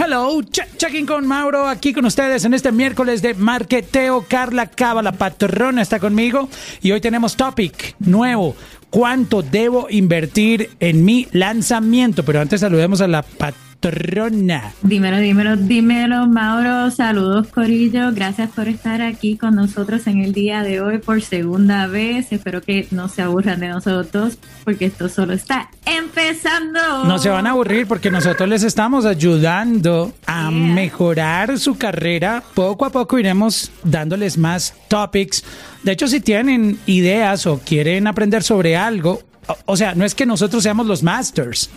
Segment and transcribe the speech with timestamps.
[0.00, 0.40] hello.
[0.42, 4.24] checking con Mauro aquí con ustedes en este miércoles de marketeo.
[4.28, 6.48] Carla Cava, la patrona, está conmigo.
[6.82, 8.54] Y hoy tenemos topic nuevo.
[8.90, 12.24] ¿Cuánto debo invertir en mi lanzamiento?
[12.24, 14.72] Pero antes saludemos a la patrona patrona.
[14.82, 16.90] Dímelo, dímelo, dímelo, Mauro.
[16.90, 18.12] Saludos, Corillo.
[18.12, 22.32] Gracias por estar aquí con nosotros en el día de hoy por segunda vez.
[22.32, 27.04] Espero que no se aburran de nosotros porque esto solo está empezando.
[27.04, 32.42] No se van a aburrir porque nosotros les estamos ayudando a mejorar su carrera.
[32.54, 35.44] Poco a poco iremos dándoles más topics.
[35.82, 39.22] De hecho, si tienen ideas o quieren aprender sobre algo,
[39.64, 41.70] o sea, no es que nosotros seamos los masters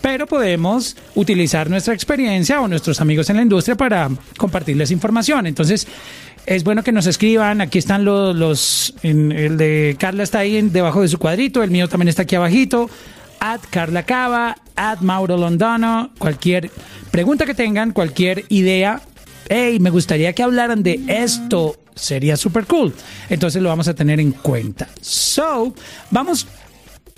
[0.00, 5.46] pero podemos utilizar nuestra experiencia o nuestros amigos en la industria para compartirles información.
[5.46, 5.86] Entonces,
[6.46, 7.60] es bueno que nos escriban.
[7.60, 12.08] Aquí están los, el de Carla está ahí debajo de su cuadrito, el mío también
[12.08, 12.90] está aquí abajito.
[13.40, 16.70] At Carla Cava, at Mauro Londano, cualquier
[17.10, 19.00] pregunta que tengan, cualquier idea.
[19.48, 21.76] Hey, me gustaría que hablaran de esto.
[21.94, 22.94] Sería súper cool.
[23.28, 24.88] Entonces lo vamos a tener en cuenta.
[25.00, 25.74] So,
[26.10, 26.46] vamos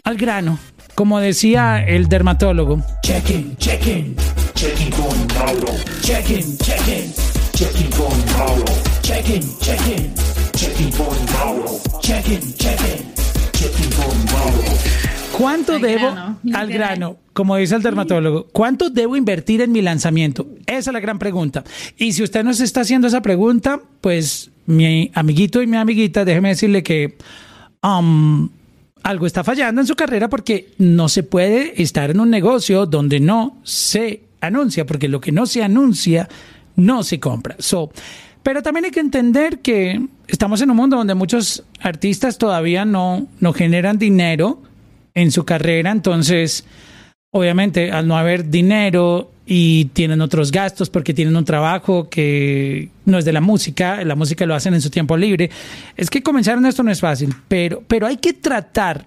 [0.02, 0.58] al grano.
[0.94, 2.80] Como decía el dermatólogo.
[3.02, 4.14] Check-in, check-in,
[4.54, 5.72] check-in con Mauro.
[6.02, 7.12] Check-in, check-in,
[7.52, 8.64] check-in con Mauro.
[9.02, 10.14] Check-in, check-in,
[10.52, 11.80] check-in con Mauro.
[12.00, 13.12] Check-in, check-in,
[13.52, 14.62] check-in con Mauro.
[15.36, 16.14] ¿Cuánto debo
[16.54, 17.16] al grano?
[17.32, 20.46] Como dice el dermatólogo, ¿cuánto debo invertir en mi lanzamiento?
[20.66, 21.64] Esa es la gran pregunta.
[21.96, 26.50] Y si usted nos está haciendo esa pregunta, pues mi amiguito y mi amiguita, déjeme
[26.50, 27.16] decirle que
[27.82, 28.48] um,
[29.04, 33.20] algo está fallando en su carrera porque no se puede estar en un negocio donde
[33.20, 36.28] no se anuncia, porque lo que no se anuncia
[36.76, 37.54] no se compra.
[37.58, 37.92] So,
[38.42, 43.28] pero también hay que entender que estamos en un mundo donde muchos artistas todavía no,
[43.40, 44.62] no generan dinero
[45.12, 46.64] en su carrera, entonces
[47.30, 53.18] obviamente al no haber dinero y tienen otros gastos porque tienen un trabajo que no
[53.18, 55.50] es de la música, la música lo hacen en su tiempo libre.
[55.96, 59.06] Es que comenzar en esto no es fácil, pero, pero hay que tratar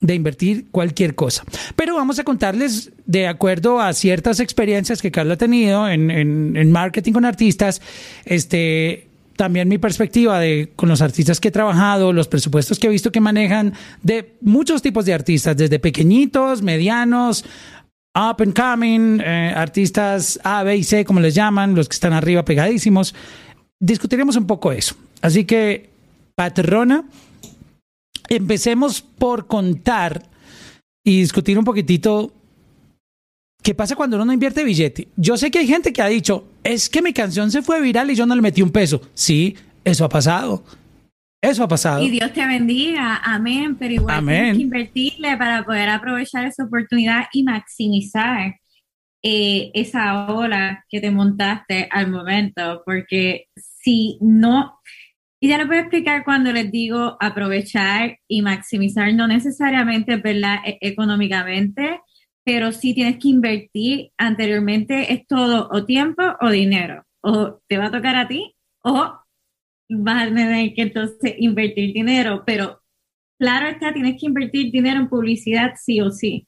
[0.00, 1.44] de invertir cualquier cosa.
[1.76, 6.56] Pero vamos a contarles, de acuerdo a ciertas experiencias que Carla ha tenido en, en,
[6.56, 7.80] en marketing con artistas,
[8.24, 9.06] este,
[9.36, 13.12] también mi perspectiva de con los artistas que he trabajado, los presupuestos que he visto
[13.12, 17.44] que manejan de muchos tipos de artistas, desde pequeñitos, medianos,
[18.14, 22.12] up and coming, eh, artistas A, B y C, como les llaman, los que están
[22.12, 23.14] arriba pegadísimos.
[23.80, 24.94] Discutiremos un poco eso.
[25.20, 25.90] Así que,
[26.34, 27.04] patrona,
[28.28, 30.22] empecemos por contar
[31.04, 32.32] y discutir un poquitito
[33.62, 35.08] qué pasa cuando uno no invierte billete.
[35.16, 38.10] Yo sé que hay gente que ha dicho, es que mi canción se fue viral
[38.10, 39.00] y yo no le metí un peso.
[39.14, 40.64] Sí, eso ha pasado.
[41.42, 42.04] Eso ha pasado.
[42.04, 47.24] Y Dios te bendiga, amén, pero igual tienes que invertirle para poder aprovechar esa oportunidad
[47.32, 48.54] y maximizar
[49.24, 54.78] eh, esa ola que te montaste al momento, porque si no,
[55.40, 60.58] y ya lo voy a explicar cuando les digo aprovechar y maximizar, no necesariamente, ¿verdad?
[60.64, 62.00] E, económicamente,
[62.44, 64.12] pero sí tienes que invertir.
[64.16, 68.54] Anteriormente, es todo o tiempo o dinero, o te va a tocar a ti
[68.84, 69.21] o
[69.98, 72.80] vas a tener que entonces invertir dinero, pero
[73.38, 76.46] claro está, tienes que invertir dinero en publicidad sí o sí.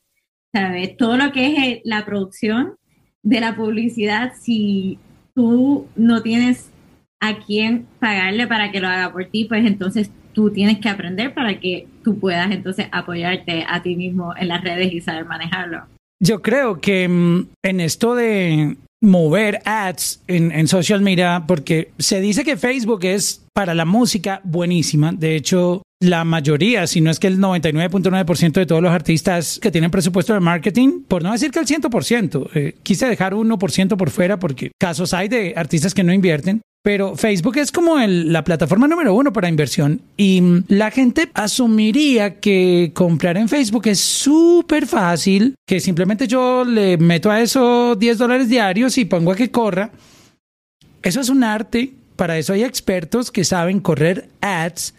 [0.52, 0.96] ¿Sabes?
[0.96, 2.76] Todo lo que es eh, la producción
[3.22, 4.98] de la publicidad, si
[5.34, 6.70] tú no tienes
[7.20, 11.32] a quién pagarle para que lo haga por ti, pues entonces tú tienes que aprender
[11.32, 15.86] para que tú puedas entonces apoyarte a ti mismo en las redes y saber manejarlo.
[16.20, 22.20] Yo creo que mm, en esto de mover ads en, en, social media porque se
[22.20, 25.12] dice que Facebook es para la música buenísima.
[25.12, 29.70] De hecho, la mayoría, si no es que el 99.9% de todos los artistas que
[29.70, 34.10] tienen presupuesto de marketing, por no decir que el 100%, eh, quise dejar 1% por
[34.10, 38.86] fuera porque casos hay de artistas que no invierten, pero Facebook es como la plataforma
[38.86, 44.86] número uno para inversión y mm, la gente asumiría que comprar en Facebook es súper
[44.86, 49.50] fácil, que simplemente yo le meto a eso 10 dólares diarios y pongo a que
[49.50, 49.92] corra.
[51.02, 54.94] Eso es un arte, para eso hay expertos que saben correr ads.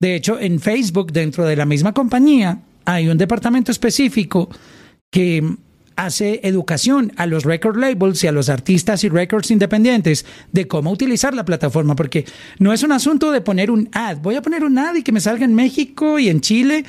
[0.00, 4.48] De hecho, en Facebook, dentro de la misma compañía, hay un departamento específico
[5.10, 5.42] que
[5.96, 10.90] hace educación a los record labels y a los artistas y records independientes de cómo
[10.90, 12.24] utilizar la plataforma, porque
[12.58, 15.12] no es un asunto de poner un ad, voy a poner un ad y que
[15.12, 16.84] me salga en México y en Chile.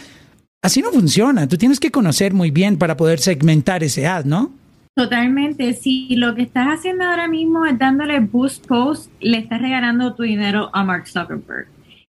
[0.61, 4.51] Así no funciona, tú tienes que conocer muy bien para poder segmentar ese ad, ¿no?
[4.95, 10.15] Totalmente, si lo que estás haciendo ahora mismo es dándole boost post, le estás regalando
[10.15, 11.67] tu dinero a Mark Zuckerberg.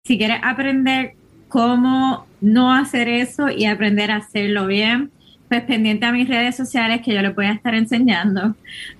[0.04, 1.14] Si quieres aprender
[1.48, 5.10] cómo no hacer eso y aprender a hacerlo bien,
[5.50, 8.56] pues pendiente a mis redes sociales que yo les voy a estar enseñando,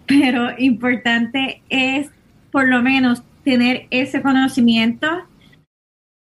[0.06, 2.10] pero importante es
[2.52, 5.08] por lo menos tener ese conocimiento,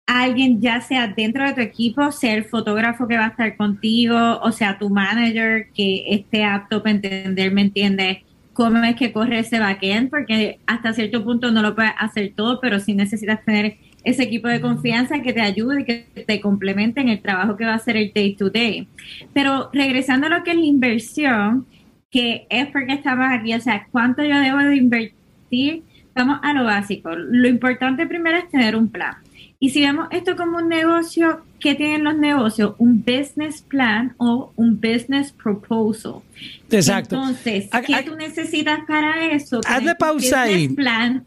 [0.07, 4.41] alguien ya sea dentro de tu equipo, sea el fotógrafo que va a estar contigo,
[4.43, 8.19] o sea tu manager que esté apto para entender, ¿me entiendes?
[8.55, 12.61] cómo es que corre ese backend, porque hasta cierto punto no lo puedes hacer todo,
[12.61, 17.01] pero sí necesitas tener ese equipo de confianza que te ayude y que te complemente
[17.01, 18.87] en el trabajo que va a hacer el day to day.
[19.33, 21.67] Pero regresando a lo que es la inversión,
[22.11, 25.83] que es porque estamos aquí, o sea, ¿cuánto yo debo de invertir?
[26.15, 27.11] Vamos a lo básico.
[27.17, 29.17] Lo importante primero es tener un plan.
[29.59, 32.75] Y si vemos esto como un negocio, ¿qué tienen los negocios?
[32.77, 36.17] Un business plan o un business proposal.
[36.71, 37.17] Exacto.
[37.17, 39.61] Entonces, ¿qué tú necesitas para eso?
[39.67, 40.69] Hazle pausa ahí.
[40.69, 41.25] Plan.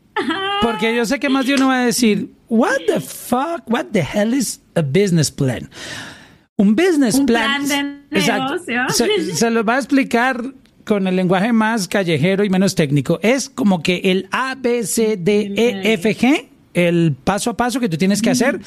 [0.62, 4.02] Porque yo sé que más de uno va a decir, what the fuck, what the
[4.02, 5.70] hell is a business plan?
[6.58, 7.66] Un business un plan.
[7.66, 8.90] plan de negocio.
[8.90, 10.44] Se, se lo va a explicar
[10.86, 13.20] con el lenguaje más callejero y menos técnico.
[13.22, 17.80] Es como que el A, B, C, D, E, F, G el paso a paso
[17.80, 18.60] que tú tienes que hacer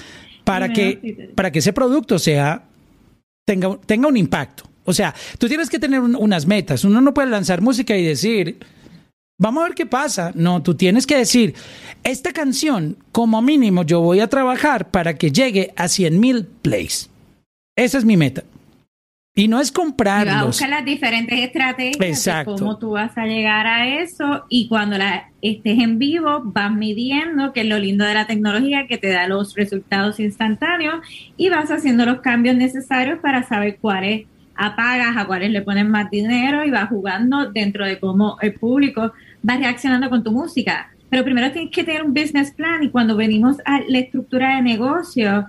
[0.44, 2.64] para que, para que ese producto sea,
[3.44, 4.64] tenga, tenga un impacto.
[4.84, 6.84] O sea, tú tienes que tener unas metas.
[6.84, 8.58] Uno no puede lanzar música y decir,
[9.40, 10.30] vamos a ver qué pasa.
[10.36, 11.54] No, tú tienes que decir,
[12.04, 17.10] esta canción, como mínimo, yo voy a trabajar para que llegue a 100 mil plays.
[17.74, 18.44] Esa es mi meta.
[19.34, 20.46] Y no es comprarlos.
[20.46, 25.30] buscar las diferentes estrategias de cómo tú vas a llegar a eso y cuando la
[25.40, 29.28] estés en vivo vas midiendo, que es lo lindo de la tecnología, que te da
[29.28, 30.96] los resultados instantáneos
[31.36, 34.26] y vas haciendo los cambios necesarios para saber cuáles
[34.56, 39.12] apagas, a cuáles le pones más dinero y vas jugando dentro de cómo el público
[39.48, 40.90] va reaccionando con tu música.
[41.08, 44.62] Pero primero tienes que tener un business plan y cuando venimos a la estructura de
[44.62, 45.46] negocio,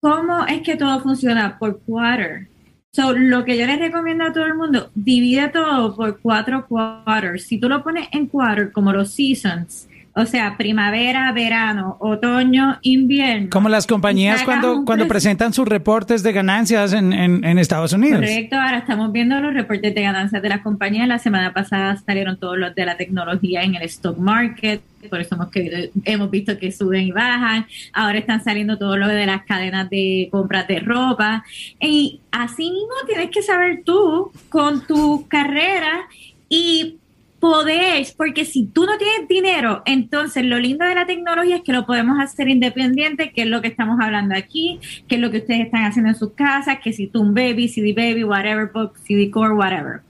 [0.00, 1.58] ¿cómo es que todo funciona?
[1.58, 2.48] Por quarter
[2.90, 7.44] So, lo que yo les recomiendo a todo el mundo, divide todo por cuatro quarters.
[7.44, 9.88] Si tú lo pones en quarter, como los seasons,
[10.18, 13.50] o sea, primavera, verano, otoño, invierno.
[13.50, 18.20] Como las compañías cuando, cuando presentan sus reportes de ganancias en, en, Estados Unidos.
[18.20, 21.06] Correcto, ahora estamos viendo los reportes de ganancias de las compañías.
[21.06, 25.36] La semana pasada salieron todos los de la tecnología en el stock market, por eso
[25.36, 27.66] hemos, que, hemos visto que suben y bajan.
[27.92, 31.44] Ahora están saliendo todo lo de las cadenas de compras de ropa.
[31.80, 36.08] Y así mismo tienes que saber tú con tu carrera
[36.48, 36.96] y
[37.40, 41.72] poder, porque si tú no tienes dinero, entonces lo lindo de la tecnología es que
[41.72, 45.38] lo podemos hacer independiente, que es lo que estamos hablando aquí, que es lo que
[45.38, 48.96] ustedes están haciendo en sus casas, que si tú un baby, CD baby, whatever, book,
[49.06, 50.00] CD core, whatever.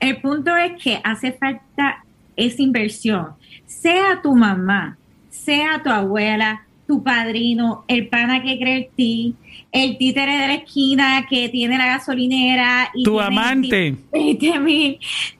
[0.00, 2.04] El punto es que hace falta
[2.36, 3.30] esa inversión,
[3.64, 4.96] sea tu mamá,
[5.28, 9.34] sea tu abuela, tu padrino, el pana que cree en ti,
[9.76, 12.90] el títere de la esquina que tiene la gasolinera.
[12.94, 13.96] Y tu amante.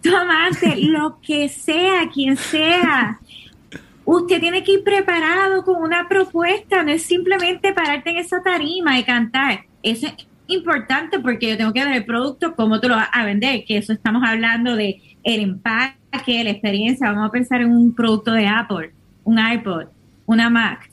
[0.03, 3.19] tu amante, lo que sea, quien sea.
[4.05, 8.99] Usted tiene que ir preparado con una propuesta, no es simplemente pararte en esa tarima
[8.99, 9.65] y cantar.
[9.83, 10.15] Eso es
[10.47, 13.79] importante porque yo tengo que ver el producto, cómo tú lo vas a vender, que
[13.79, 17.11] eso estamos hablando de el empaque, la experiencia.
[17.11, 18.93] Vamos a pensar en un producto de Apple,
[19.25, 19.87] un iPod,
[20.27, 20.89] una Mac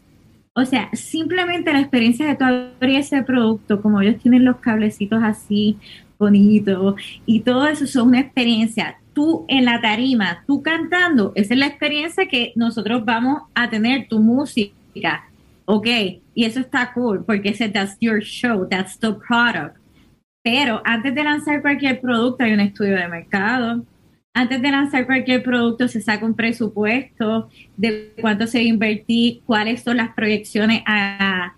[0.55, 5.21] o sea, simplemente la experiencia de tu abrir ese producto, como ellos tienen los cablecitos
[5.23, 5.77] así
[6.19, 6.95] bonitos
[7.25, 8.97] y todo eso es una experiencia.
[9.13, 14.07] Tú en la tarima, tú cantando, esa es la experiencia que nosotros vamos a tener,
[14.07, 15.27] tu música.
[15.65, 15.87] Ok,
[16.35, 19.77] y eso está cool porque ese that's your show, that's the product.
[20.43, 23.83] Pero antes de lanzar cualquier producto hay un estudio de mercado,
[24.33, 29.41] antes de lanzar cualquier producto se saca un presupuesto de cuánto se va a invertir,
[29.45, 31.53] cuáles son las proyecciones a,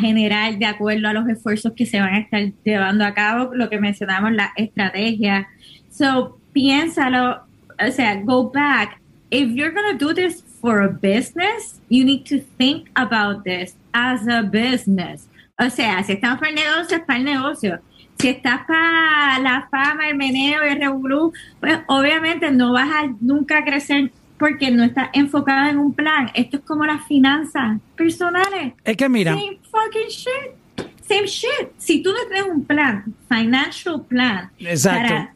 [0.00, 3.68] generar de acuerdo a los esfuerzos que se van a estar llevando a cabo, lo
[3.68, 5.46] que mencionamos, la estrategia.
[5.90, 7.42] So, piénsalo,
[7.86, 8.98] o sea, go back.
[9.30, 13.76] If you're going to do this for a business, you need to think about this
[13.92, 15.28] as a business.
[15.58, 17.80] O sea, si estamos para el negocio, es para el negocio
[18.20, 23.64] si estás para la fama, el meneo el revolú, pues obviamente no vas a nunca
[23.64, 26.30] crecer porque no estás enfocada en un plan.
[26.34, 28.74] Esto es como las finanzas personales.
[28.84, 29.32] Es que mira.
[29.32, 30.88] Same fucking shit.
[31.06, 31.68] Same shit.
[31.78, 35.08] Si tú no tienes un plan, financial plan, Exacto.
[35.08, 35.34] para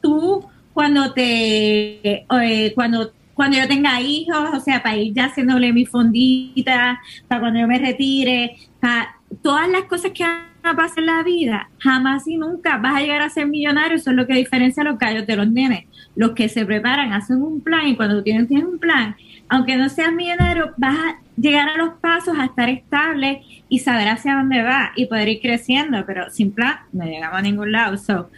[0.00, 5.72] tú cuando te, eh, cuando cuando yo tenga hijos, o sea, para ir ya haciéndole
[5.72, 10.24] mi fondita, para cuando yo me retire, para todas las cosas que
[10.62, 14.16] pasar en la vida, jamás y nunca vas a llegar a ser millonario, eso es
[14.16, 15.84] lo que diferencia a los gallos de los nenes.
[16.14, 19.16] Los que se preparan, hacen un plan y cuando tú tienes, tienes un plan,
[19.48, 24.08] aunque no seas millonario, vas a llegar a los pasos a estar estable y saber
[24.08, 27.96] hacia dónde va y poder ir creciendo, pero sin plan no llegamos a ningún lado.
[27.96, 28.30] So,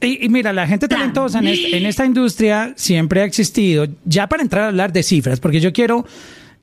[0.00, 3.86] Y, mira, la gente talentosa en, en, esta industria siempre ha existido.
[4.04, 6.04] Ya para entrar a hablar de cifras, porque yo quiero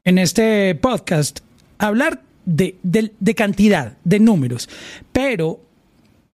[0.04, 1.39] en este podcast
[1.78, 4.70] hablar de, de, cantidad, de números,
[5.12, 5.62] pero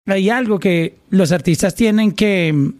[0.05, 2.73] hay algo que los artistas tienen que mm,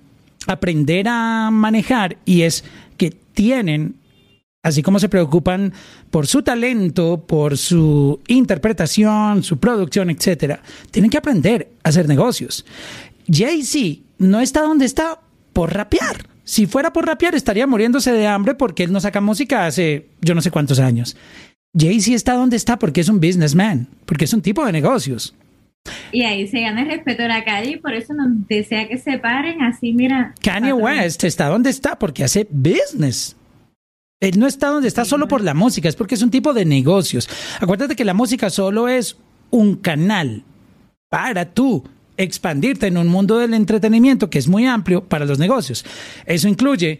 [0.47, 2.63] aprender a manejar y es
[2.97, 3.95] que tienen,
[4.63, 5.73] así como se preocupan
[6.09, 10.61] por su talento, por su interpretación, su producción, etcétera,
[10.91, 12.65] tienen que aprender a hacer negocios.
[13.31, 15.19] Jay-Z no está donde está
[15.53, 16.27] por rapear.
[16.43, 20.35] Si fuera por rapear, estaría muriéndose de hambre porque él no saca música hace yo
[20.35, 21.15] no sé cuántos años.
[21.77, 25.33] Jay-Z está donde está porque es un businessman, porque es un tipo de negocios.
[26.11, 28.97] Y ahí se gana el respeto de la calle y por eso nos desea que
[28.97, 30.35] se paren así, mira.
[30.41, 33.35] Kanye West está donde está porque hace business.
[34.19, 36.65] Él no está donde está solo por la música, es porque es un tipo de
[36.65, 37.27] negocios.
[37.59, 39.17] Acuérdate que la música solo es
[39.49, 40.43] un canal
[41.09, 41.83] para tú
[42.17, 45.83] expandirte en un mundo del entretenimiento que es muy amplio para los negocios.
[46.25, 46.99] Eso incluye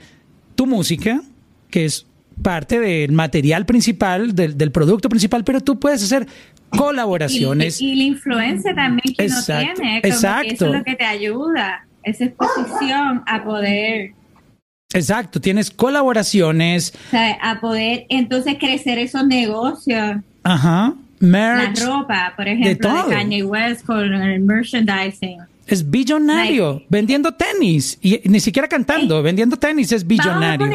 [0.56, 1.22] tu música,
[1.70, 2.08] que es
[2.42, 6.28] parte del material principal, del, producto principal, pero tú puedes hacer
[6.70, 7.82] colaboraciones.
[7.82, 10.54] Y, la influencia también que uno tiene, exacto.
[10.54, 14.14] eso es lo que te ayuda, esa exposición a poder.
[14.94, 16.94] Exacto, tienes colaboraciones.
[17.42, 20.18] a poder entonces crecer esos negocios.
[20.44, 20.96] Ajá.
[21.20, 25.38] la ropa, por ejemplo, de, Kanye West con el merchandising.
[25.68, 30.68] Es billonario, vendiendo tenis, y ni siquiera cantando, eh, vendiendo tenis es billonario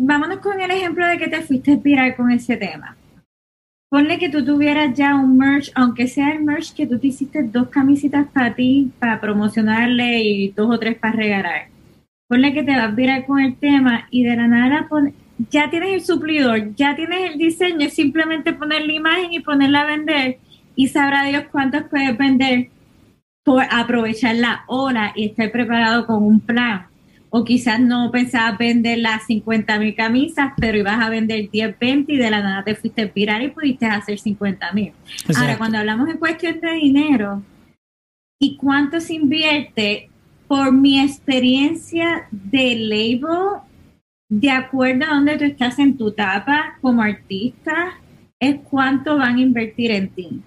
[0.00, 2.96] vámonos con el ejemplo de que te fuiste a inspirar con ese tema.
[3.90, 7.42] Ponle que tú tuvieras ya un merch, aunque sea el merch que tú te hiciste
[7.42, 11.68] dos camisitas para ti, para promocionarle y dos o tres para regalar.
[12.28, 14.88] Ponle que te vas a virar con el tema y de la nada
[15.50, 19.82] ya tienes el suplidor, ya tienes el diseño, es simplemente poner la imagen y ponerla
[19.82, 20.38] a vender
[20.76, 22.68] y sabrá Dios cuántos puedes vender
[23.42, 26.89] por aprovechar la hora y estar preparado con un plan
[27.30, 32.12] o quizás no pensabas vender las 50 mil camisas, pero ibas a vender 10, 20
[32.12, 34.92] y de la nada te fuiste a viral y pudiste hacer 50 mil.
[35.36, 37.42] Ahora, cuando hablamos en cuestión de dinero
[38.40, 40.10] y cuánto se invierte,
[40.50, 43.60] por mi experiencia de label,
[44.28, 48.00] de acuerdo a dónde tú estás en tu etapa como artista,
[48.40, 50.42] es cuánto van a invertir en ti.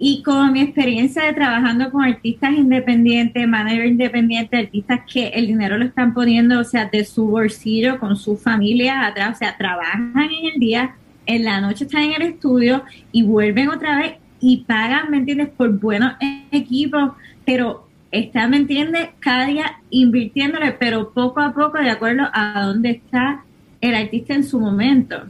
[0.00, 5.76] Y con mi experiencia de trabajando con artistas independientes, manager independiente, artistas que el dinero
[5.76, 10.12] lo están poniendo, o sea, de su bolsillo, con su familia atrás, o sea, trabajan
[10.16, 10.94] en el día,
[11.26, 15.48] en la noche están en el estudio y vuelven otra vez y pagan, ¿me entiendes?,
[15.48, 16.14] por buenos
[16.52, 17.10] equipos,
[17.44, 22.90] pero están, ¿me entiendes?, cada día invirtiéndole, pero poco a poco, de acuerdo a dónde
[22.90, 23.42] está
[23.80, 25.24] el artista en su momento.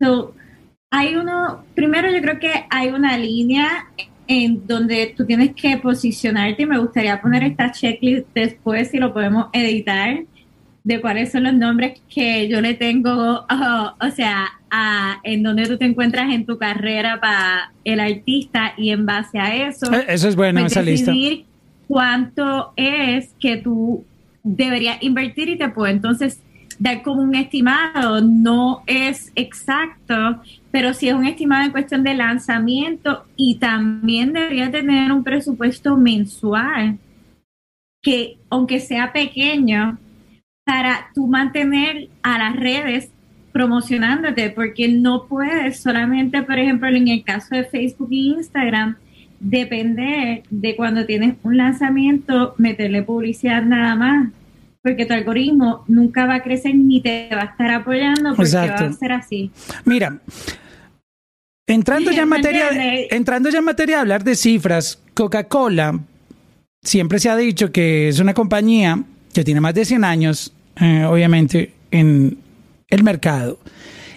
[0.00, 0.34] So,
[0.90, 3.86] hay uno, primero yo creo que hay una línea
[4.26, 9.12] en donde tú tienes que posicionarte y me gustaría poner esta checklist después si lo
[9.12, 10.20] podemos editar
[10.82, 13.46] de cuáles son los nombres que yo le tengo,
[14.00, 18.90] o sea, a, en donde tú te encuentras en tu carrera para el artista y
[18.90, 19.92] en base a eso.
[19.92, 21.44] Eh, eso es bueno, pues, esa decidir
[21.86, 24.04] cuánto es que tú
[24.42, 26.40] deberías invertir y te puedo entonces
[26.78, 28.20] dar como un estimado.
[28.20, 30.40] No es exacto,
[30.70, 35.96] pero sí es un estimado en cuestión de lanzamiento y también debería tener un presupuesto
[35.96, 36.98] mensual
[38.02, 39.98] que, aunque sea pequeño,
[40.64, 43.10] para tú mantener a las redes
[43.52, 48.96] promocionándote, porque no puedes solamente, por ejemplo, en el caso de Facebook e Instagram,
[49.40, 54.28] depender de cuando tienes un lanzamiento, meterle publicidad nada más
[54.82, 58.74] porque tu algoritmo nunca va a crecer ni te va a estar apoyando porque va
[58.74, 59.50] a ser así.
[59.84, 60.18] Mira,
[61.74, 62.68] entrando ya en materia,
[63.10, 66.00] entrando ya en materia de hablar de cifras, Coca-Cola
[66.82, 71.04] siempre se ha dicho que es una compañía que tiene más de 100 años, eh,
[71.04, 72.38] obviamente, en
[72.88, 73.58] el mercado.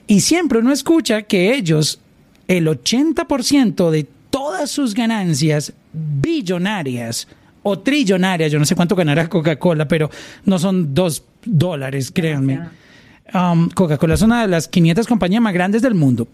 [0.07, 1.99] Y siempre uno escucha que ellos,
[2.47, 7.27] el 80% de todas sus ganancias billonarias,
[7.63, 10.09] o trillonaria, yo no sé cuánto ganará Coca-Cola, pero
[10.45, 12.59] no son dos dólares, créanme.
[13.33, 16.27] Um, Coca-Cola es una de las 500 compañías más grandes del mundo.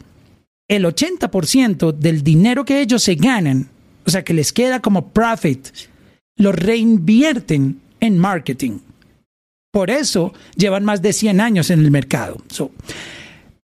[0.70, 3.68] El 80% del dinero que ellos se ganan,
[4.06, 5.68] o sea, que les queda como profit,
[6.38, 8.80] lo reinvierten en marketing.
[9.72, 12.38] Por eso llevan más de 100 años en el mercado.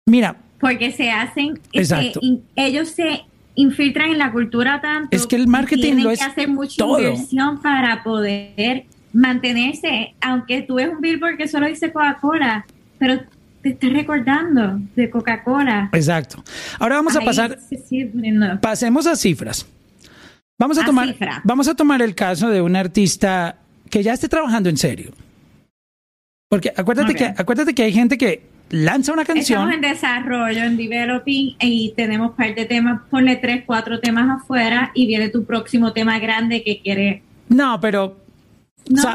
[0.05, 0.37] mira.
[0.59, 2.21] Porque se hacen, exacto.
[2.55, 5.15] ellos se infiltran en la cultura tanto.
[5.15, 10.89] Es que el marketing tienen que hacer mucha inversión para poder mantenerse, aunque tú ves
[10.89, 12.65] un billboard que solo dice Coca-Cola,
[12.97, 13.21] pero
[13.63, 15.89] te está recordando de Coca-Cola.
[15.93, 16.43] Exacto.
[16.79, 17.57] Ahora vamos a pasar.
[18.61, 19.65] Pasemos a cifras.
[20.59, 23.55] Vamos a, tomar, vamos a tomar el caso de un artista
[23.89, 25.11] que ya esté trabajando en serio.
[26.49, 29.59] Porque acuérdate, que, acuérdate que hay gente que lanza una canción.
[29.59, 34.41] Estamos en desarrollo, en developing, y tenemos un par de temas, ponle tres, cuatro temas
[34.41, 37.23] afuera y viene tu próximo tema grande que quiere.
[37.49, 38.17] No, pero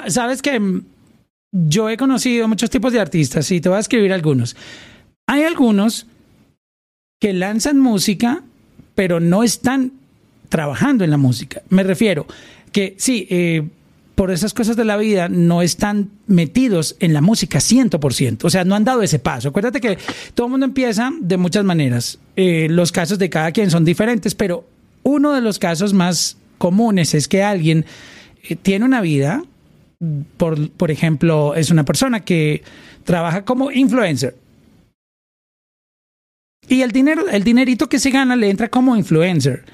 [0.08, 0.82] sabes que
[1.52, 4.56] yo he conocido muchos tipos de artistas y te voy a escribir algunos.
[5.26, 6.06] Hay algunos
[7.20, 8.42] que lanzan música,
[8.94, 9.92] pero no están
[10.48, 11.62] trabajando en la música.
[11.68, 12.26] Me refiero
[12.72, 13.66] que sí, eh,
[14.14, 18.64] por esas cosas de la vida no están metidos en la música 100%, o sea,
[18.64, 19.50] no han dado ese paso.
[19.50, 19.96] Acuérdate que
[20.34, 22.18] todo el mundo empieza de muchas maneras.
[22.34, 24.64] Eh, los casos de cada quien son diferentes, pero
[25.04, 27.86] uno de los casos más comunes es que alguien
[28.42, 29.44] eh, tiene una vida,
[30.36, 32.62] por, por ejemplo, es una persona que
[33.04, 34.36] trabaja como influencer.
[36.68, 39.64] Y el dinero, el dinerito que se gana le entra como influencer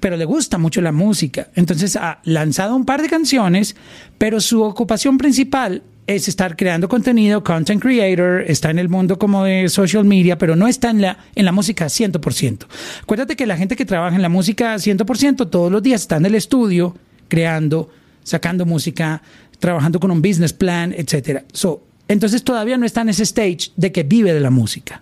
[0.00, 1.48] pero le gusta mucho la música.
[1.54, 3.76] Entonces ha lanzado un par de canciones,
[4.18, 9.44] pero su ocupación principal es estar creando contenido, content creator, está en el mundo como
[9.44, 12.66] de social media, pero no está en la, en la música 100%.
[13.02, 16.26] Acuérdate que la gente que trabaja en la música 100% todos los días está en
[16.26, 16.96] el estudio
[17.28, 17.90] creando,
[18.24, 19.22] sacando música,
[19.60, 21.44] trabajando con un business plan, etc.
[21.52, 25.00] So, entonces todavía no está en ese stage de que vive de la música.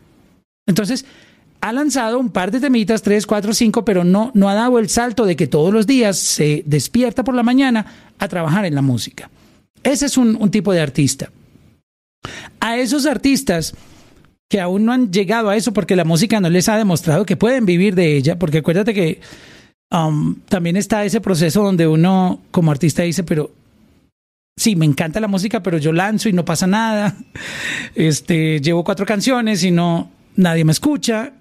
[0.67, 1.07] Entonces,
[1.61, 4.88] ha lanzado un par de temitas, tres, cuatro, cinco, pero no, no ha dado el
[4.88, 7.87] salto de que todos los días se despierta por la mañana
[8.19, 9.31] a trabajar en la música.
[9.83, 11.31] Ese es un, tipo de artista.
[12.61, 13.75] A esos artistas
[14.49, 17.37] que aún no han llegado a eso porque la música no les ha demostrado que
[17.37, 19.21] pueden vivir de ella, porque acuérdate que
[19.91, 23.50] um, también está ese proceso donde uno como artista dice, pero
[24.59, 27.17] sí, me encanta la música, pero yo lanzo y no pasa nada.
[27.95, 31.33] Este, llevo cuatro canciones y no, nadie me escucha.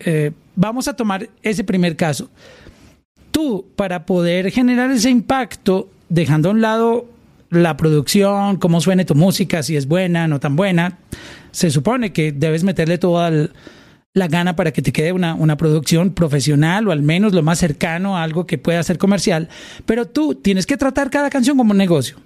[0.00, 2.30] Eh, vamos a tomar ese primer caso.
[3.30, 7.06] Tú, para poder generar ese impacto, dejando a un lado
[7.50, 10.98] la producción, cómo suene tu música, si es buena, no tan buena,
[11.50, 13.50] se supone que debes meterle toda
[14.12, 17.58] la gana para que te quede una, una producción profesional o al menos lo más
[17.58, 19.48] cercano a algo que pueda ser comercial,
[19.84, 22.16] pero tú tienes que tratar cada canción como un negocio.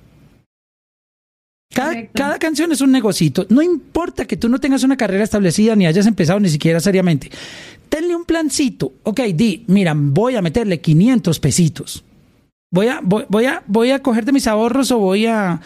[1.72, 3.46] Cada, canción es un negocito.
[3.48, 7.30] No importa que tú no tengas una carrera establecida ni hayas empezado ni siquiera seriamente.
[7.88, 8.94] Tenle un plancito.
[9.04, 12.04] Ok, di, mira, voy a meterle 500 pesitos.
[12.72, 15.60] Voy a, voy, a, voy a coger de mis ahorros o voy a,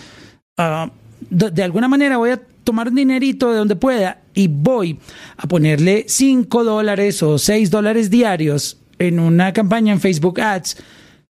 [1.31, 4.99] de, alguna manera voy a tomar un dinerito de donde pueda y voy
[5.37, 10.77] a ponerle 5 dólares o 6 dólares diarios en una campaña en Facebook Ads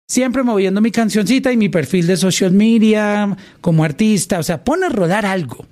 [0.09, 4.83] siempre moviendo mi cancioncita y mi perfil de social media como artista, o sea, pon
[4.83, 5.65] a rodar algo.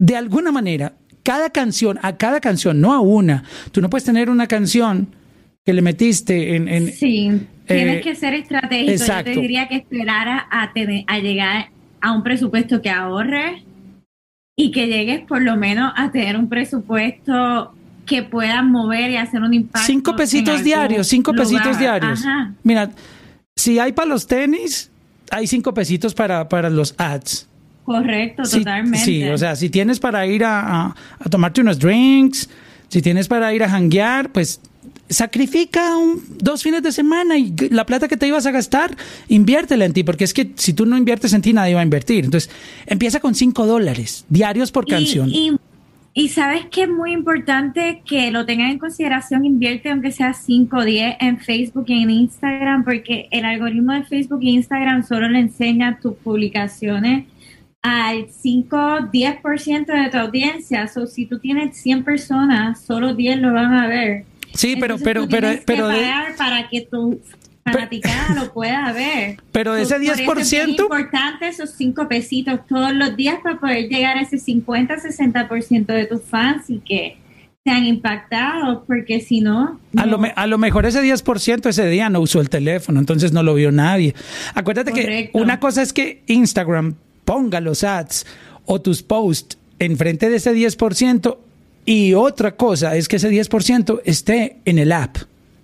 [0.00, 3.44] De alguna manera, cada canción, a cada canción, no a una.
[3.70, 5.08] Tú no puedes tener una canción
[5.64, 6.90] que le metiste en...
[6.92, 8.92] sí, tienes eh, que ser estratégico.
[8.92, 9.30] Exacto.
[9.30, 11.68] Yo te diría que esperara a, tener, a llegar
[12.00, 13.62] a un presupuesto que ahorres
[14.56, 17.74] y que llegues por lo menos a tener un presupuesto
[18.06, 19.86] que puedas mover y hacer un impacto.
[19.86, 22.24] Cinco pesitos diarios, cinco pesitos diarios.
[22.62, 22.90] Mira,
[23.58, 24.90] si hay para los tenis,
[25.30, 27.48] hay cinco pesitos para, para los ads.
[27.84, 28.98] Correcto, totalmente.
[28.98, 30.94] Sí, o sea, si tienes para ir a,
[31.30, 32.48] tomarte unos drinks,
[32.88, 34.60] si tienes para ir a hanguear, pues
[35.08, 35.94] sacrifica
[36.38, 38.94] dos fines de semana y la plata que te ibas a gastar,
[39.28, 41.84] inviértela en ti, porque es que si tú no inviertes en ti, nadie va a
[41.84, 42.26] invertir.
[42.26, 42.50] Entonces,
[42.86, 45.30] empieza con cinco dólares diarios por canción.
[45.30, 45.56] Y
[46.26, 50.84] sabes que es muy importante que lo tengan en consideración, invierte aunque sea 5 o
[50.84, 55.38] 10 en Facebook y en Instagram, porque el algoritmo de Facebook e Instagram solo le
[55.38, 57.26] enseña tus publicaciones
[57.82, 60.90] al 5-10% de tu audiencia.
[60.96, 64.24] O si tú tienes 100 personas, solo 10 lo van a ver.
[64.54, 65.88] Sí, pero, pero, pero, pero,
[66.36, 67.20] para que tu
[67.72, 69.36] fanaticada lo pueda ver.
[69.52, 70.38] Pero ese 10%.
[70.40, 76.06] es importante esos 5 pesitos todos los días para poder llegar a ese 50-60% de
[76.06, 77.16] tus fans y que
[77.64, 79.78] sean impactados, porque si no.
[79.96, 83.42] A, lo a lo mejor ese 10% ese día no usó el teléfono, entonces no
[83.42, 84.14] lo vio nadie.
[84.54, 88.24] Acuérdate que una cosa es que Instagram ponga los ads
[88.64, 91.36] o tus posts enfrente de ese 10%
[91.84, 95.16] y otra cosa es que ese 10% esté en el app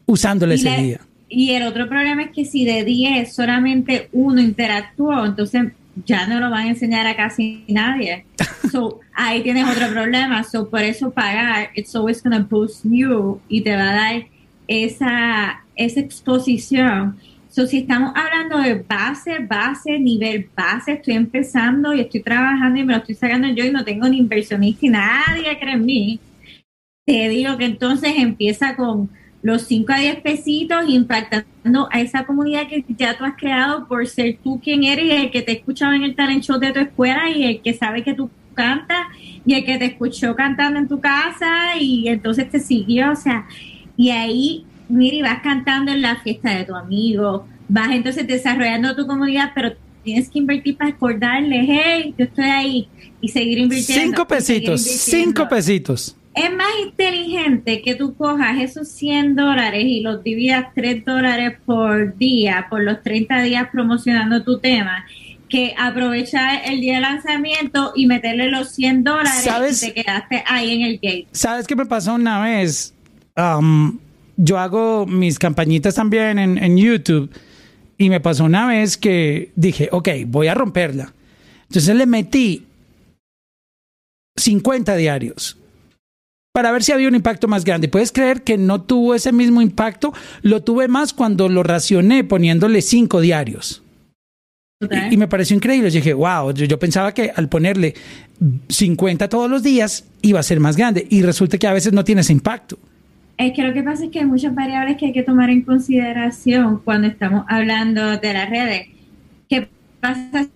[0.07, 1.01] usándole ese día.
[1.29, 5.73] Y el otro problema es que si de 10 solamente uno interactuó, entonces
[6.05, 8.25] ya no lo van a enseñar a casi nadie.
[8.71, 10.43] So, ahí tienes otro problema.
[10.43, 14.27] So, por eso pagar, it's always going to boost you y te va a dar
[14.67, 17.17] esa, esa exposición.
[17.51, 22.85] So, si estamos hablando de base, base, nivel base, estoy empezando y estoy trabajando y
[22.85, 26.21] me lo estoy sacando yo y no tengo ni inversionista y nadie cree en mí,
[27.07, 29.11] te digo que entonces empieza con
[29.45, 34.07] los 5 a 10 pesitos impactando a esa comunidad que ya tú has creado por
[34.07, 36.81] ser tú quien eres y el que te escuchaba en el talent show de tu
[36.81, 39.07] escuela y el que sabe que tú cantas
[39.45, 43.47] y el que te escuchó cantando en tu casa y entonces te siguió, o sea,
[43.99, 48.97] y ahí, mira, y vas cantando en la fiesta de tu amigo, vas entonces desarrollando
[48.97, 52.89] tu comunidad, pero tienes que invertir para acordarle, hey, yo estoy ahí
[53.21, 54.05] y seguir invirtiendo.
[54.07, 56.17] Cinco pesitos, cinco pesitos.
[56.35, 62.17] Es más inteligente que tú cojas esos 100 dólares y los dividas 3 dólares por
[62.17, 65.07] día, por los 30 días promocionando tu tema,
[65.49, 70.73] que aprovechar el día de lanzamiento y meterle los 100 dólares y te quedaste ahí
[70.73, 71.29] en el gate.
[71.31, 72.93] ¿Sabes qué me pasó una vez?
[73.37, 74.01] Um,
[74.37, 77.31] yo hago mis campañitas también en, en YouTube
[77.97, 81.13] y me pasó una vez que dije, ok, voy a romperla.
[81.69, 82.67] Entonces le metí
[84.37, 85.59] 50 diarios
[86.55, 87.89] para ver si había un impacto más grande.
[87.89, 92.81] Puedes creer que no tuvo ese mismo impacto, lo tuve más cuando lo racioné poniéndole
[92.81, 93.83] 5 diarios.
[95.11, 95.91] Y, me pareció increíble.
[95.91, 97.95] Yo dije, wow, yo, yo, pensaba que al ponerle
[98.69, 102.05] 50 todos los días iba a ser más grande y resulta que a veces no
[102.05, 102.79] tiene ese impacto.
[103.37, 105.63] Es que lo que pasa es que hay muchas variables que hay que tomar en
[105.63, 108.89] consideración cuando estamos hablando de las redes.
[109.49, 109.67] ¿Qué
[110.01, 110.47] pasa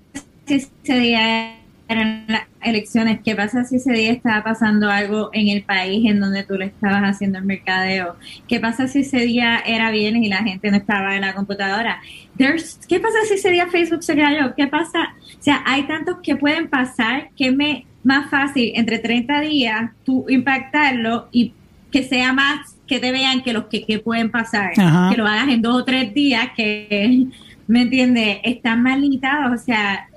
[0.47, 1.59] si ese día
[1.89, 3.21] eran las elecciones?
[3.25, 6.67] ¿Qué pasa si ese día estaba pasando algo en el país en donde tú le
[6.67, 8.17] estabas haciendo el mercadeo?
[8.47, 12.01] ¿Qué pasa si ese día era bien y la gente no estaba en la computadora?
[12.37, 14.55] ¿Qué pasa si ese día Facebook se cayó?
[14.55, 15.15] ¿Qué pasa?
[15.39, 20.25] O sea, hay tantos que pueden pasar que me más fácil entre 30 días tú
[20.29, 21.53] impactarlo y
[21.91, 25.63] que sea más que te vean que los que, pueden pasar, que lo hagas en
[25.63, 27.27] dos o tres días, que,
[27.67, 28.39] ¿me entiendes?
[28.43, 30.08] Están más limitados, o sea,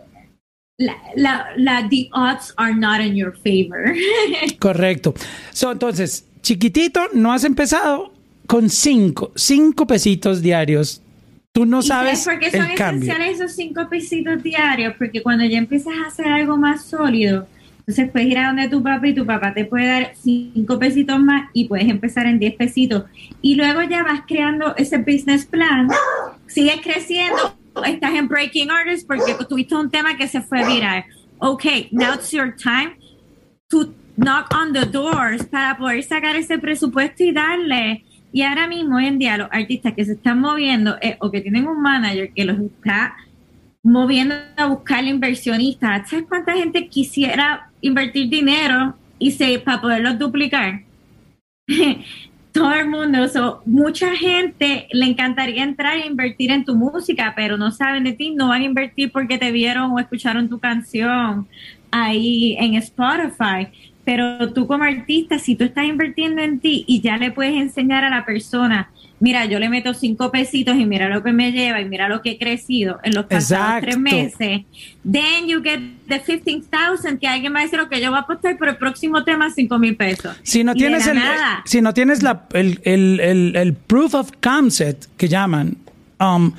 [0.82, 3.96] la, la, la, the odds are not in your favor.
[4.60, 5.14] Correcto.
[5.54, 8.12] So, entonces, chiquitito, no has empezado
[8.48, 11.02] con cinco, cinco pesitos diarios.
[11.54, 12.24] Tú no sabes.
[12.24, 14.96] ¿Por qué son esenciales esos cinco pesitos diarios?
[14.98, 17.48] Porque cuando ya empiezas a hacer algo más sólido,
[17.80, 21.20] entonces puedes ir a donde tu papá y tu papá te puede dar cinco pesitos
[21.20, 23.04] más y puedes empezar en diez pesitos.
[23.42, 25.90] Y luego ya vas creando ese business plan,
[26.48, 27.56] sigues creciendo,
[27.86, 31.06] estás en breaking orders porque tuviste un tema que se fue viral.
[31.40, 32.98] Ok, now it's your time
[33.70, 38.04] to knock on the doors para poder sacar ese presupuesto y darle.
[38.34, 41.42] Y ahora mismo, hoy en día, los artistas que se están moviendo eh, o que
[41.42, 43.16] tienen un manager que los está
[43.84, 46.10] moviendo a buscar inversionistas.
[46.10, 50.84] ¿Sabes cuánta gente quisiera invertir dinero y se, para poderlos duplicar?
[52.52, 57.58] Todo el mundo, so, mucha gente le encantaría entrar e invertir en tu música, pero
[57.58, 61.48] no saben de ti, no van a invertir porque te vieron o escucharon tu canción
[61.92, 63.68] ahí en Spotify.
[64.04, 68.04] Pero tú como artista, si tú estás invirtiendo en ti y ya le puedes enseñar
[68.04, 68.90] a la persona,
[69.22, 72.22] mira, yo le meto cinco pesitos y mira lo que me lleva y mira lo
[72.22, 74.64] que he crecido en los pasados tres meses.
[75.10, 78.58] Then you get the 15,000 que alguien va a decir, ok, yo voy a apostar
[78.58, 80.36] por el próximo tema cinco mil pesos.
[80.44, 81.20] Si no tienes, el,
[81.66, 85.78] si no tienes la, el, el, el, proof of concept que llaman,
[86.20, 86.52] um,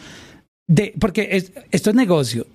[0.67, 2.47] de, porque esto es negocio.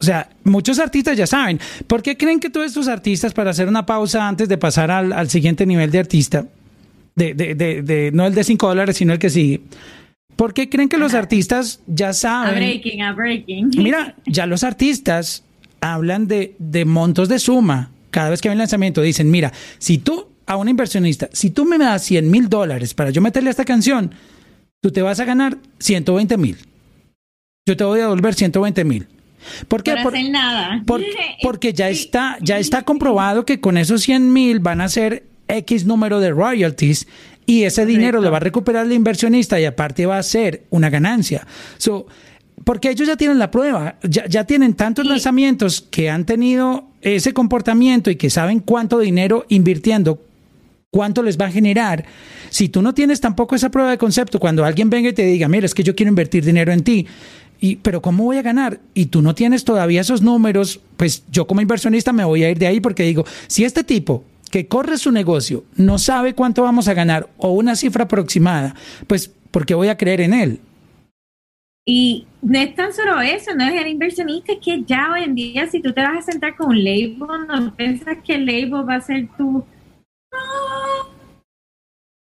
[0.00, 1.60] O sea, muchos artistas ya saben.
[1.86, 5.12] ¿Por qué creen que todos estos artistas, para hacer una pausa antes de pasar al,
[5.12, 6.46] al siguiente nivel de artista,
[7.14, 9.60] de, de, de, no el de 5 dólares, sino el que sigue.
[10.36, 12.54] ¿Por qué creen que los artistas ya saben?
[12.54, 13.70] A breaking, a breaking.
[13.76, 15.44] Mira, ya los artistas
[15.80, 17.90] hablan de, de montos de suma.
[18.10, 21.64] Cada vez que hay un lanzamiento dicen, mira, si tú, a un inversionista, si tú
[21.64, 24.14] me das 100 mil dólares para yo meterle a esta canción,
[24.82, 26.58] tú te vas a ganar 120 mil.
[27.66, 29.06] Yo te voy a devolver 120 mil.
[29.68, 29.96] ¿Por qué?
[30.02, 30.82] Por, nada.
[31.42, 35.24] porque ya está, ya está comprobado que con esos 100 mil van a ser
[35.56, 37.06] X número de royalties
[37.46, 40.90] y ese dinero lo va a recuperar el inversionista y aparte va a ser una
[40.90, 41.46] ganancia.
[41.78, 42.06] So,
[42.64, 48.10] porque ellos ya tienen la prueba, ya, tienen tantos lanzamientos que han tenido ese comportamiento
[48.10, 50.22] y que saben cuánto dinero invirtiendo,
[50.90, 52.04] cuánto les va a generar.
[52.50, 55.48] Si tú no tienes tampoco esa prueba de concepto, cuando alguien venga y te diga,
[55.48, 57.06] mira, es que yo quiero invertir dinero en ti,
[57.60, 58.80] y, pero ¿cómo voy a ganar?
[58.94, 62.58] Y tú no tienes todavía esos números, pues yo como inversionista me voy a ir
[62.58, 66.86] de ahí porque digo, si este tipo que corre su negocio no sabe cuánto vamos
[66.86, 70.60] a ganar o una cifra aproximada, pues ¿por qué voy a creer en él?
[71.86, 75.34] Y no es tan solo eso, no es el inversionista, es que ya hoy en
[75.34, 78.86] día si tú te vas a sentar con un label, no piensas que el label
[78.86, 79.64] va a ser tu...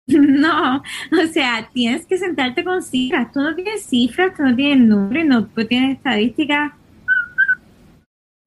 [0.07, 3.33] No, o sea, tienes que sentarte con cifras.
[3.33, 6.73] Tú no tienes cifras, tú no tienes números, no tú tienes estadísticas.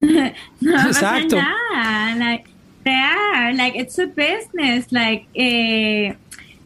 [0.00, 1.36] no Exacto.
[1.36, 2.55] nada like
[2.86, 6.16] it's a business, like, eh,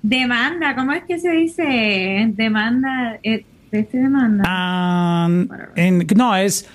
[0.03, 2.33] demanda, ¿cómo es que se dice?
[2.35, 4.45] Demanda, eh, ¿este demanda?
[4.47, 6.69] Ah, no, es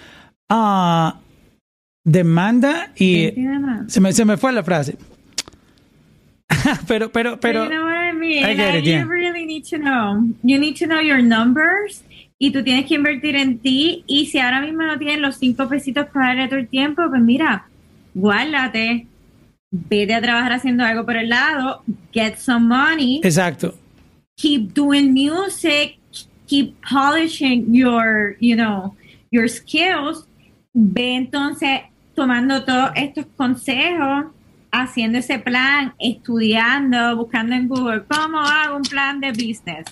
[0.49, 1.11] uh,
[2.03, 3.33] demanda y
[3.87, 4.97] se me, se me fue la frase.
[6.87, 7.63] pero, pero, pero.
[7.63, 8.45] You know what I mean?
[8.45, 10.23] I get it, you really need to know.
[10.43, 12.03] You need to know your numbers
[12.37, 14.03] y tú tienes que invertir en ti.
[14.07, 17.21] Y si ahora mismo no tienes los cinco pesitos para darle todo el tiempo, pues
[17.21, 17.67] mira,
[18.13, 19.07] guárdate,
[19.71, 23.21] vete a trabajar haciendo algo por el lado, get some money.
[23.23, 23.75] Exacto.
[24.37, 25.97] Keep doing music,
[26.47, 28.95] keep polishing your, you know,
[29.31, 30.27] your skills.
[30.73, 31.81] Ve entonces
[32.15, 34.25] tomando todos estos consejos,
[34.71, 39.85] haciendo ese plan, estudiando, buscando en Google cómo hago un plan de business.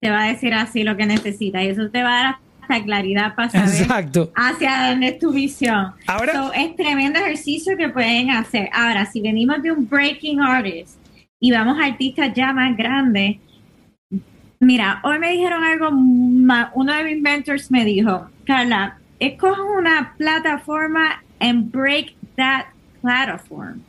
[0.00, 2.38] Te va a decir así lo que necesitas y eso te va a dar
[2.70, 4.32] hasta claridad para saber Exacto.
[4.34, 5.92] hacia dónde es tu visión.
[6.06, 8.68] Ahora, es tremendo ejercicio que pueden hacer.
[8.72, 10.98] Ahora, si venimos de un breaking artist
[11.40, 13.38] y vamos a artistas ya más grandes,
[14.60, 21.22] mira, hoy me dijeron algo, uno de mis mentors me dijo, Carla, escoge una plataforma
[21.40, 22.66] and break that
[23.00, 23.82] platform.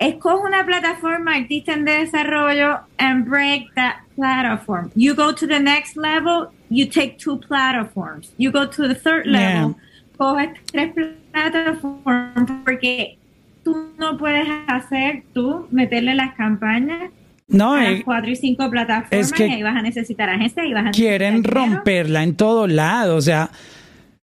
[0.00, 4.90] Escoge una plataforma artista en desarrollo and break that platform.
[4.96, 8.32] You go to the next level, you take two platforms.
[8.36, 9.76] You go to the third level,
[10.18, 10.92] coges tres
[11.32, 13.18] plataformas porque
[13.62, 17.10] tú no puedes hacer tú meterle las campañas
[17.48, 20.72] no, a las eh, cuatro y cinco plataformas y ahí vas a necesitar agencias y
[20.72, 23.50] vas a quieren romperla en todo lado, o sea,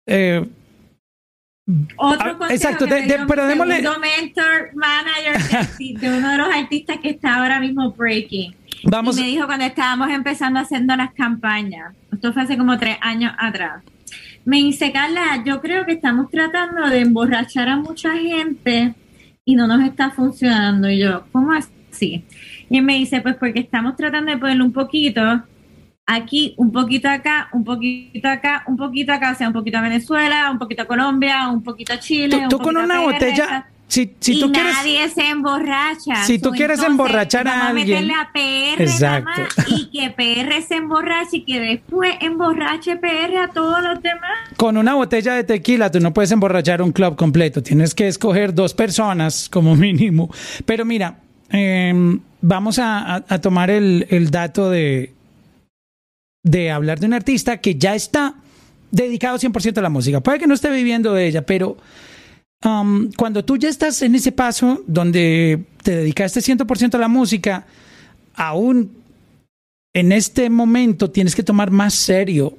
[0.05, 0.45] eh,
[1.97, 3.81] otro ah, exacto, de, de, pero démosle...
[3.81, 5.67] mentor, manager
[5.99, 8.55] de, uno de los artistas que está ahora mismo breaking.
[8.83, 9.17] Vamos.
[9.17, 13.33] Y me dijo cuando estábamos empezando haciendo las campañas, esto fue hace como tres años
[13.37, 13.83] atrás,
[14.47, 18.95] me dice, Carla, yo creo que estamos tratando de emborrachar a mucha gente
[19.43, 20.89] y no nos está funcionando.
[20.89, 22.23] Y yo, ¿cómo así?
[22.69, 25.21] Y él me dice, pues porque estamos tratando de ponerle un poquito
[26.05, 29.81] aquí, un poquito acá, un poquito acá, un poquito acá, o sea, un poquito a
[29.81, 32.47] Venezuela, un poquito a Colombia, un poquito a Chile.
[32.49, 33.67] Tú, con una botella.
[33.87, 36.23] Si, si y tú quieres, nadie se emborracha.
[36.25, 38.11] Si tú quieres emborrachar a alguien.
[38.11, 38.29] A
[38.77, 39.41] Exacto.
[39.67, 44.49] y que PR se emborrache y que después emborrache PR a todos los demás.
[44.57, 47.63] Con una botella de tequila tú no puedes emborrachar un club completo.
[47.63, 50.29] Tienes que escoger dos personas como mínimo.
[50.65, 51.19] Pero mira,
[51.49, 55.13] em, vamos a, a, tomar el, el dato de,
[56.43, 58.35] de hablar de un artista que ya está
[58.91, 60.19] dedicado 100% a la música.
[60.19, 61.77] Puede que no esté viviendo de ella, pero
[62.63, 67.65] um, cuando tú ya estás en ese paso donde te dedicaste 100% a la música,
[68.35, 68.91] aún
[69.93, 72.57] en este momento tienes que tomar más serio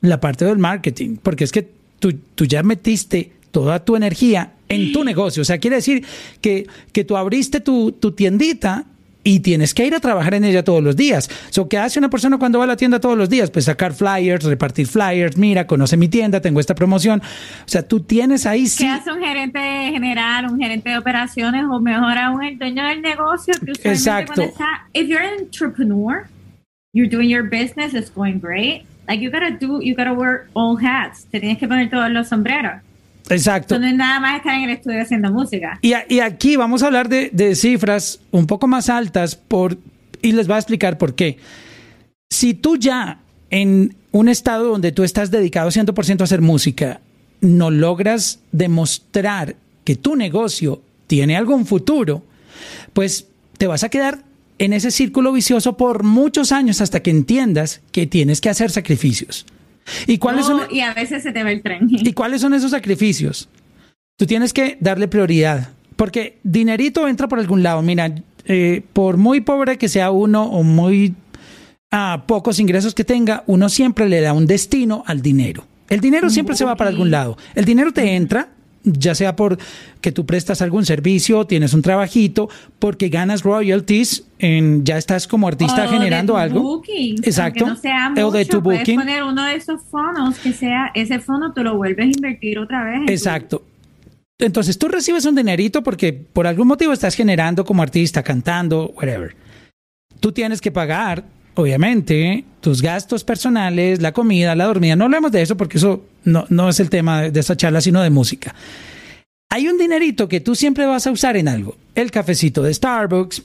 [0.00, 4.92] la parte del marketing, porque es que tú, tú ya metiste toda tu energía en
[4.92, 5.42] tu negocio.
[5.42, 6.04] O sea, quiere decir
[6.40, 8.86] que, que tú abriste tu, tu tiendita
[9.22, 11.30] y tienes que ir a trabajar en ella todos los días.
[11.50, 13.50] So, ¿Qué hace una persona cuando va a la tienda todos los días?
[13.50, 17.20] Pues sacar flyers, repartir flyers, mira, conoce mi tienda, tengo esta promoción.
[17.20, 18.84] O sea, tú tienes ahí sí.
[18.84, 19.58] ¿Qué hace un gerente
[19.92, 23.54] general, un gerente de operaciones o mejor aún el dueño del negocio?
[23.64, 24.42] Que Exacto.
[24.42, 26.28] Está, if you're an entrepreneur,
[26.92, 28.84] you're doing your business, it's going great.
[29.06, 31.26] Like you gotta do, you gotta wear all hats.
[31.30, 32.80] Te tienes que poner todos los sombreros.
[33.30, 33.78] Exacto.
[33.78, 35.78] No es nada más estar en el estudio haciendo música.
[35.82, 39.78] Y, y aquí vamos a hablar de, de, cifras un poco más altas por,
[40.22, 41.38] y les voy a explicar por qué.
[42.28, 47.00] Si tú ya en un estado donde tú estás dedicado 100% a hacer música,
[47.40, 52.22] no logras demostrar que tu negocio tiene algún futuro,
[52.92, 53.26] pues
[53.58, 54.22] te vas a quedar
[54.58, 59.46] en ese círculo vicioso por muchos años hasta que entiendas que tienes que hacer sacrificios.
[60.06, 60.62] ¿Y cuáles son?
[60.70, 61.86] Y a veces se te ve el tren.
[61.90, 63.48] ¿Y cuáles son esos sacrificios?
[64.16, 67.82] Tú tienes que darle prioridad, porque dinerito entra por algún lado.
[67.82, 68.14] Mira,
[68.44, 71.14] eh, por muy pobre que sea uno o muy
[71.90, 75.64] ah, pocos ingresos que tenga, uno siempre le da un destino al dinero.
[75.88, 77.36] El dinero siempre se va para algún lado.
[77.54, 78.50] El dinero te entra
[78.84, 79.58] ya sea por
[80.00, 85.48] que tú prestas algún servicio, tienes un trabajito, porque ganas royalties, en, ya estás como
[85.48, 86.82] artista generando algo.
[87.22, 87.66] Exacto.
[87.66, 91.18] No sea mucho, o de tu puedes poner uno de esos fondos que sea, ese
[91.18, 93.10] fondo tú lo vuelves a invertir otra vez.
[93.10, 93.62] Exacto.
[94.38, 99.36] Entonces tú recibes un dinerito porque por algún motivo estás generando como artista, cantando, whatever.
[100.20, 104.96] Tú tienes que pagar obviamente, tus gastos personales, la comida, la dormida.
[104.96, 108.02] No hablemos de eso porque eso no, no es el tema de esta charla, sino
[108.02, 108.54] de música.
[109.50, 111.76] Hay un dinerito que tú siempre vas a usar en algo.
[111.94, 113.42] El cafecito de Starbucks,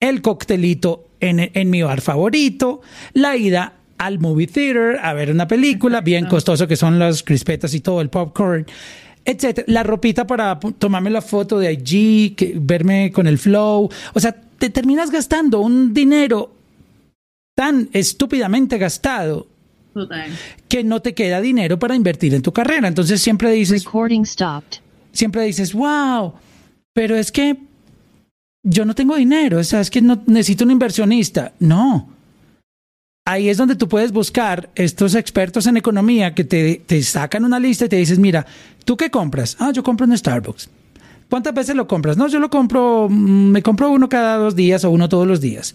[0.00, 2.82] el coctelito en, en mi bar favorito,
[3.14, 7.74] la ida al movie theater a ver una película, bien costoso que son las crispetas
[7.74, 8.66] y todo, el popcorn,
[9.24, 9.66] etcétera.
[9.68, 11.76] La ropita para tomarme la foto de
[12.34, 13.90] que, verme con el flow.
[14.14, 16.50] O sea, te terminas gastando un dinero
[17.60, 19.46] tan estúpidamente gastado
[20.66, 22.88] que no te queda dinero para invertir en tu carrera.
[22.88, 23.84] Entonces siempre dices,
[25.12, 26.32] siempre dices, wow,
[26.94, 27.58] pero es que
[28.62, 31.52] yo no tengo dinero, o sea, es que no necesito un inversionista.
[31.58, 32.08] No.
[33.26, 37.60] Ahí es donde tú puedes buscar estos expertos en economía que te, te sacan una
[37.60, 38.46] lista y te dices, mira,
[38.86, 39.58] ¿tú qué compras?
[39.58, 40.70] Ah, yo compro en Starbucks.
[41.28, 42.16] ¿Cuántas veces lo compras?
[42.16, 45.42] No, yo lo compro, mm, me compro uno cada dos días o uno todos los
[45.42, 45.74] días.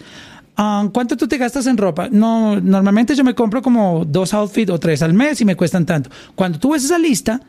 [0.57, 2.07] Ah, ¿Cuánto tú te gastas en ropa?
[2.09, 5.85] No, normalmente yo me compro como dos outfits o tres al mes y me cuestan
[5.85, 6.09] tanto.
[6.33, 7.41] Cuando tú ves esa lista,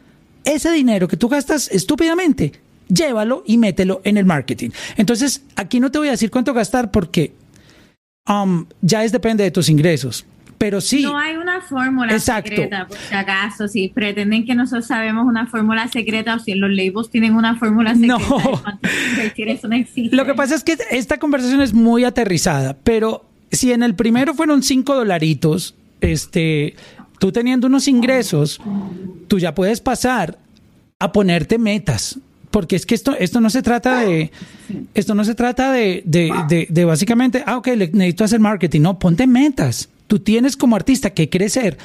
[0.45, 2.53] ese dinero que tú gastas estúpidamente,
[2.89, 4.71] llévalo y mételo en el marketing.
[4.97, 7.33] Entonces, aquí no te voy a decir cuánto gastar porque
[8.29, 10.27] um, ya es depende de tus ingresos.
[10.59, 11.03] Pero sí.
[11.03, 13.69] No hay una fórmula secreta, por si acaso.
[13.69, 17.95] Si pretenden que nosotros sabemos una fórmula secreta o si los labels tienen una fórmula
[17.95, 19.53] secreta, no.
[19.53, 20.17] eso no existe.
[20.17, 24.35] Lo que pasa es que esta conversación es muy aterrizada, pero si en el primero
[24.35, 26.75] fueron cinco dolaritos, este,
[27.19, 28.61] tú teniendo unos ingresos,
[29.29, 30.39] tú ya puedes pasar
[30.99, 32.19] a ponerte metas
[32.57, 34.31] porque es que esto, esto no se trata de,
[34.95, 38.81] esto no se trata de, de, de, básicamente, ah, ok, necesito hacer marketing.
[38.81, 39.91] No, ponte metas.
[40.07, 41.79] Tú tienes como artista que crecer.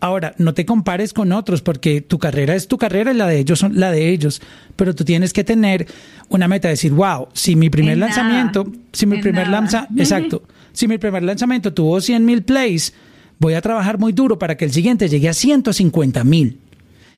[0.00, 3.38] Ahora, no te compares con otros porque tu carrera es tu carrera y la de
[3.38, 4.40] ellos son la de ellos.
[4.76, 5.86] Pero tú tienes que tener
[6.28, 10.86] una meta de decir, wow, si mi primer lanzamiento, si mi primer lanzamiento, exacto, si
[10.86, 12.92] mi primer lanzamiento tuvo 100 mil plays,
[13.40, 16.58] voy a trabajar muy duro para que el siguiente llegue a 150 mil.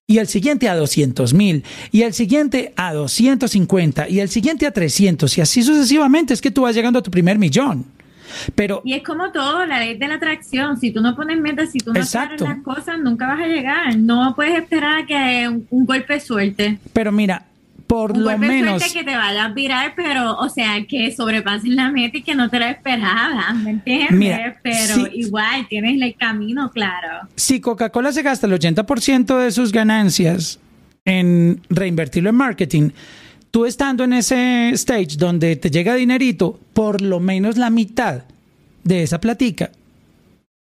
[0.07, 4.73] Y el siguiente a 200 mil, y el siguiente a 250, y el siguiente a
[4.73, 6.35] 300, y así sucesivamente.
[6.35, 7.85] Es que tú vas llegando a tu primer millón.
[8.55, 10.79] Pero, y es como todo, la ley de la atracción.
[10.79, 12.45] Si tú no pones metas, si tú no exacto.
[12.45, 13.97] las cosas, nunca vas a llegar.
[13.97, 16.79] No puedes esperar a que un, un golpe suelte.
[16.93, 17.47] Pero mira,
[17.91, 18.85] por lo menos.
[18.93, 22.49] que te vaya a virar, pero, o sea, que sobrepases la meta y que no
[22.49, 24.55] te la esperabas, ¿me entiendes?
[24.63, 27.27] pero igual tienes el camino claro.
[27.35, 30.61] Si Coca-Cola se gasta el 80% de sus ganancias
[31.05, 32.91] en reinvertirlo en marketing,
[33.51, 38.23] tú estando en ese stage donde te llega dinerito, por lo menos la mitad
[38.85, 39.71] de esa platica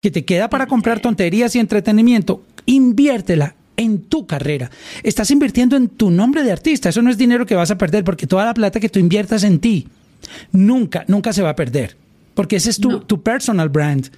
[0.02, 4.70] que te queda para comprar tonterías y entretenimiento, inviértela en tu carrera.
[5.04, 6.90] Estás invirtiendo en tu nombre de artista.
[6.90, 9.44] Eso no es dinero que vas a perder porque toda la plata que tú inviertas
[9.44, 9.88] en ti
[10.52, 11.98] nunca, nunca se va a perder.
[12.34, 14.10] Porque ese es tu, tu personal brand.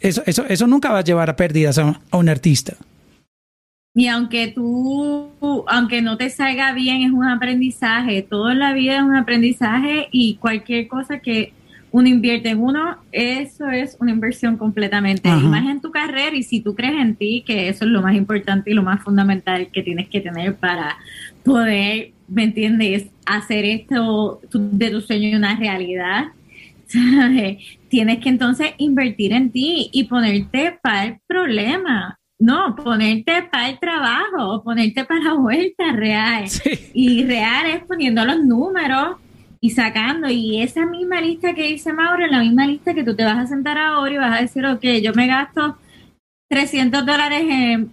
[0.00, 2.76] Eso, eso, eso nunca va a llevar a pérdidas a, un artista.
[3.94, 5.30] Y aunque tú,
[5.68, 8.22] aunque no te salga bien, es un aprendizaje.
[8.22, 11.52] Todo en la vida es un aprendizaje y cualquier cosa que
[11.92, 15.28] uno invierte en uno, eso es una inversión completamente.
[15.28, 18.02] Y más en tu carrera y si tú crees en ti, que eso es lo
[18.02, 20.96] más importante y lo más fundamental que tienes que tener para
[21.44, 26.32] poder, ¿me entiendes?, hacer esto de tu sueño una realidad.
[27.88, 32.18] Tienes que entonces invertir en ti y ponerte para el problema.
[32.38, 36.44] No, ponerte para el trabajo, ponerte para la vuelta real.
[36.92, 39.16] Y real es poniendo los números
[39.60, 40.28] y sacando.
[40.28, 43.46] Y esa misma lista que dice Mauro, la misma lista que tú te vas a
[43.46, 45.78] sentar ahora y vas a decir, ok, yo me gasto
[46.50, 47.90] 300 dólares en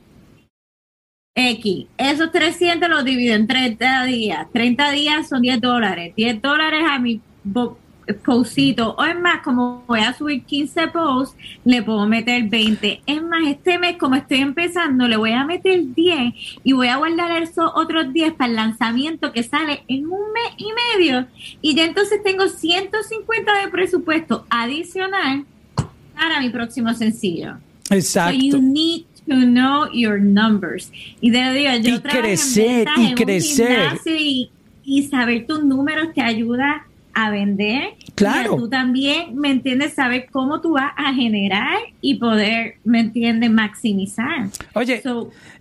[1.36, 1.88] X.
[1.97, 4.47] Esos 300 los divido en 30 días.
[4.51, 6.13] 30 días son 10 dólares.
[6.15, 7.21] 10 dólares a mi
[8.15, 8.95] postito.
[8.97, 13.02] O es más, como voy a subir 15 posts, le puedo meter 20.
[13.06, 16.97] Es más, este mes, como estoy empezando, le voy a meter 10 y voy a
[16.97, 21.28] guardar esos otros 10 para el lanzamiento que sale en un mes y medio.
[21.62, 25.45] Y ya entonces tengo 150 de presupuesto adicional
[26.15, 27.58] para mi próximo sencillo.
[27.89, 28.34] Exacto.
[28.34, 30.91] So you need to know your numbers.
[31.19, 34.00] Y de digo, yo y crecer, y crecer.
[34.06, 34.50] Y,
[34.84, 37.93] y saber tus números te ayuda a vender.
[38.15, 38.56] Claro.
[38.56, 39.93] tú también, ¿me entiendes?
[39.93, 43.50] Saber cómo tú vas a generar y poder, ¿me entiendes?
[43.52, 44.50] Maximizar.
[44.74, 45.02] Oye,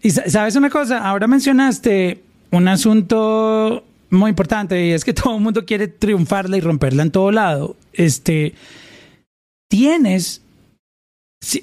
[0.03, 5.43] y sabes una cosa, ahora mencionaste un asunto muy importante y es que todo el
[5.43, 7.77] mundo quiere triunfarla y romperla en todo lado.
[7.93, 8.55] Este,
[9.69, 10.43] tienes,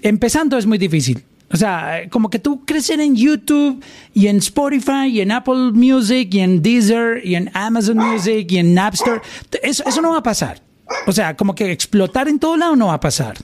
[0.02, 1.24] empezando es muy difícil.
[1.52, 3.84] O sea, como que tú crecer en YouTube
[4.14, 8.58] y en Spotify y en Apple Music y en Deezer y en Amazon Music y
[8.58, 9.22] en Napster,
[9.64, 10.62] eso, eso no va a pasar.
[11.06, 13.38] O sea, como que explotar en todo lado no va a pasar.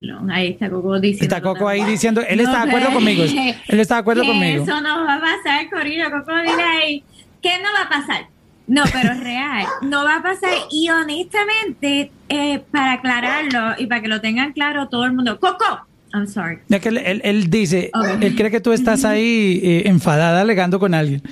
[0.00, 1.36] No, ahí está Coco diciendo.
[1.36, 3.24] Está Coco ahí diciendo, él está de acuerdo conmigo.
[3.24, 4.64] Él está de acuerdo conmigo.
[4.64, 6.10] Eso no va a pasar, Corillo.
[6.10, 7.04] Coco dile ahí,
[7.40, 8.26] ¿qué no va a pasar?
[8.66, 10.50] No, pero real, no va a pasar.
[10.70, 15.86] Y honestamente, eh, para aclararlo y para que lo tengan claro todo el mundo, Coco,
[16.16, 16.58] I'm sorry.
[16.68, 17.90] Ya que él, dice,
[18.20, 21.22] él cree que tú estás ahí eh, enfadada alegando con alguien.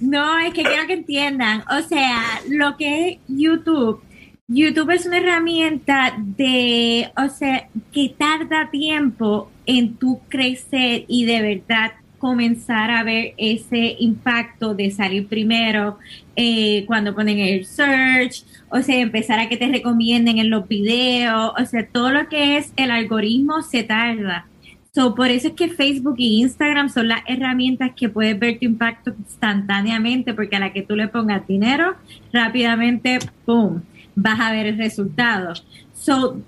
[0.00, 1.62] No, es que quiero que entiendan.
[1.70, 4.02] O sea, lo que es YouTube,
[4.48, 11.42] YouTube es una herramienta de, o sea, que tarda tiempo en tu crecer y de
[11.42, 15.98] verdad comenzar a ver ese impacto de salir primero
[16.36, 21.52] eh, cuando ponen el search, o sea, empezar a que te recomienden en los videos,
[21.58, 24.46] o sea, todo lo que es el algoritmo se tarda.
[24.94, 28.64] So, por eso es que Facebook e Instagram son las herramientas que puedes ver tu
[28.64, 31.96] impacto instantáneamente, porque a la que tú le pongas dinero,
[32.32, 33.82] rápidamente, ¡pum!,
[34.14, 35.52] vas a ver el resultado.
[35.94, 36.40] So,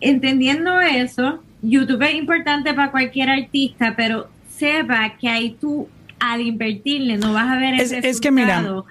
[0.00, 5.88] entendiendo eso, YouTube es importante para cualquier artista, pero sepa que ahí tú,
[6.20, 8.10] al invertirle, no vas a ver el es, resultado.
[8.10, 8.84] Es que mira,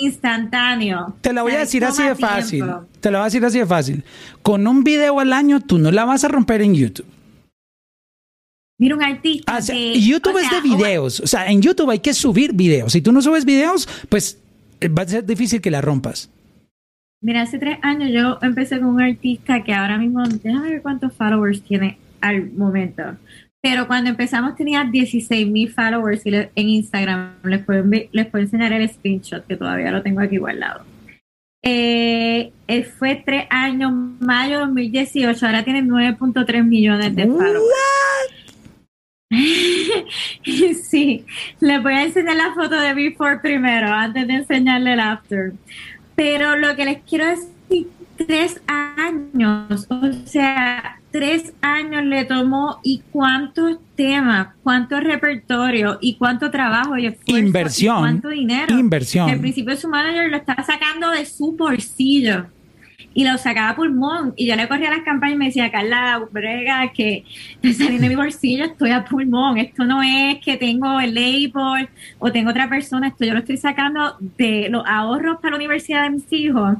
[0.00, 1.14] instantáneo.
[1.20, 2.64] Te la voy a decir así de fácil.
[3.00, 4.04] Te la voy a decir así de fácil.
[4.42, 7.06] Con un video al año, tú no la vas a romper en YouTube.
[8.78, 9.56] Mira, un artista.
[9.56, 11.20] Ah, YouTube es de videos.
[11.20, 12.92] O sea, en YouTube hay que subir videos.
[12.92, 14.38] Si tú no subes videos, pues
[14.80, 16.30] eh, va a ser difícil que la rompas.
[17.20, 21.14] Mira, hace tres años yo empecé con un artista que ahora mismo, déjame ver cuántos
[21.14, 23.02] followers tiene al momento.
[23.64, 27.36] Pero cuando empezamos tenía 16 mil followers en Instagram.
[27.44, 30.84] Les puedo, les puedo enseñar el screenshot que todavía lo tengo aquí guardado.
[31.62, 33.90] Eh, eh, fue tres años,
[34.20, 35.46] mayo 2018.
[35.46, 37.64] Ahora tiene 9.3 millones de followers.
[40.90, 41.24] sí,
[41.60, 45.54] les voy a enseñar la foto de before primero, antes de enseñarle el after.
[46.14, 47.88] Pero lo que les quiero decir,
[48.18, 56.50] tres años, o sea, tres años le tomó y cuántos temas, cuánto repertorio y cuánto
[56.50, 57.38] trabajo y esfuerzo.
[57.38, 57.98] Inversión.
[57.98, 58.76] cuánto dinero.
[58.76, 59.30] Inversión.
[59.30, 62.46] Al principio su manager lo estaba sacando de su bolsillo
[63.14, 64.34] y lo sacaba a pulmón.
[64.36, 67.24] Y yo le corría las campañas y me decía, Carla, brega, que
[67.62, 69.56] saliendo de mi bolsillo estoy a pulmón.
[69.58, 71.88] Esto no es que tengo el label
[72.18, 73.08] o tengo otra persona.
[73.08, 76.76] Esto yo lo estoy sacando de los ahorros para la universidad de mis hijos.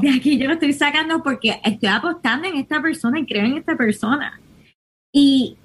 [0.00, 3.56] De aquí yo lo estoy sacando porque estoy apostando en esta persona y creo en
[3.56, 4.40] esta persona.
[5.12, 5.56] Y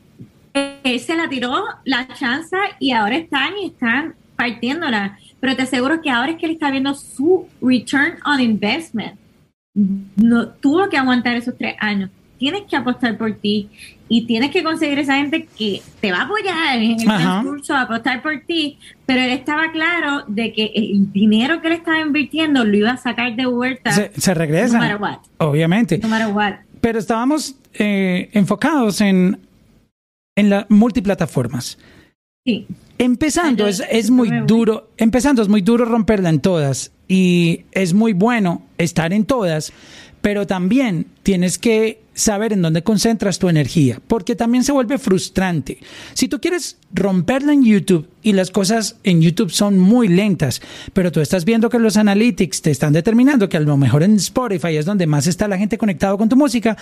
[0.54, 5.18] él se la tiró la chance y ahora están y están partiéndola.
[5.40, 9.23] Pero te aseguro que ahora es que él está viendo su return on investment
[9.74, 12.10] no tuvo que aguantar esos tres años.
[12.38, 13.70] Tienes que apostar por ti
[14.10, 17.84] y tienes que conseguir esa gente que te va a apoyar en el transcurso, a
[17.84, 18.78] apostar por ti.
[19.06, 22.98] Pero él estaba claro de que el dinero que él estaba invirtiendo lo iba a
[22.98, 23.92] sacar de vuelta.
[23.92, 25.00] Se, regresa.
[25.38, 26.00] Obviamente.
[26.82, 29.40] Pero estábamos eh, enfocados en,
[30.36, 31.78] en las multiplataformas.
[32.46, 32.68] Sí.
[33.04, 38.14] Empezando es, es muy duro, empezando es muy duro romperla en todas y es muy
[38.14, 39.74] bueno estar en todas,
[40.24, 45.80] pero también tienes que saber en dónde concentras tu energía, porque también se vuelve frustrante.
[46.14, 50.62] Si tú quieres romperla en YouTube y las cosas en YouTube son muy lentas,
[50.94, 54.16] pero tú estás viendo que los analytics te están determinando que a lo mejor en
[54.16, 56.78] Spotify es donde más está la gente conectado con tu música,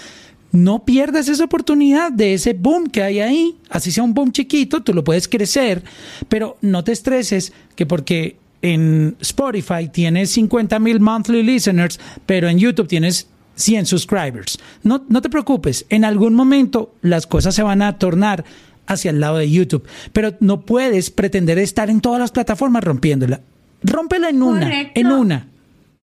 [0.51, 4.83] no pierdas esa oportunidad de ese boom que hay ahí, así sea un boom chiquito,
[4.83, 5.81] tú lo puedes crecer,
[6.29, 12.59] pero no te estreses que porque en Spotify tienes 50 mil monthly listeners, pero en
[12.59, 13.30] YouTube tienes
[13.62, 14.59] 100 subscribers.
[14.84, 18.43] No, no te preocupes, en algún momento las cosas se van a tornar
[18.88, 23.41] hacia el lado de YouTube, pero no puedes pretender estar en todas las plataformas rompiéndola.
[23.84, 25.47] Rómpela en una, en una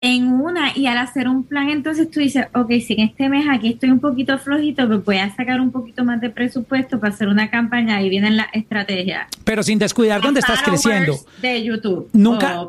[0.05, 3.47] en una y al hacer un plan entonces tú dices, ok, si en este mes
[3.49, 7.11] aquí estoy un poquito flojito, pues voy a sacar un poquito más de presupuesto para
[7.11, 9.27] hacer una campaña y vienen las estrategias.
[9.43, 11.17] Pero sin descuidar dónde estás creciendo.
[11.41, 12.07] De YouTube.
[12.13, 12.67] Nunca.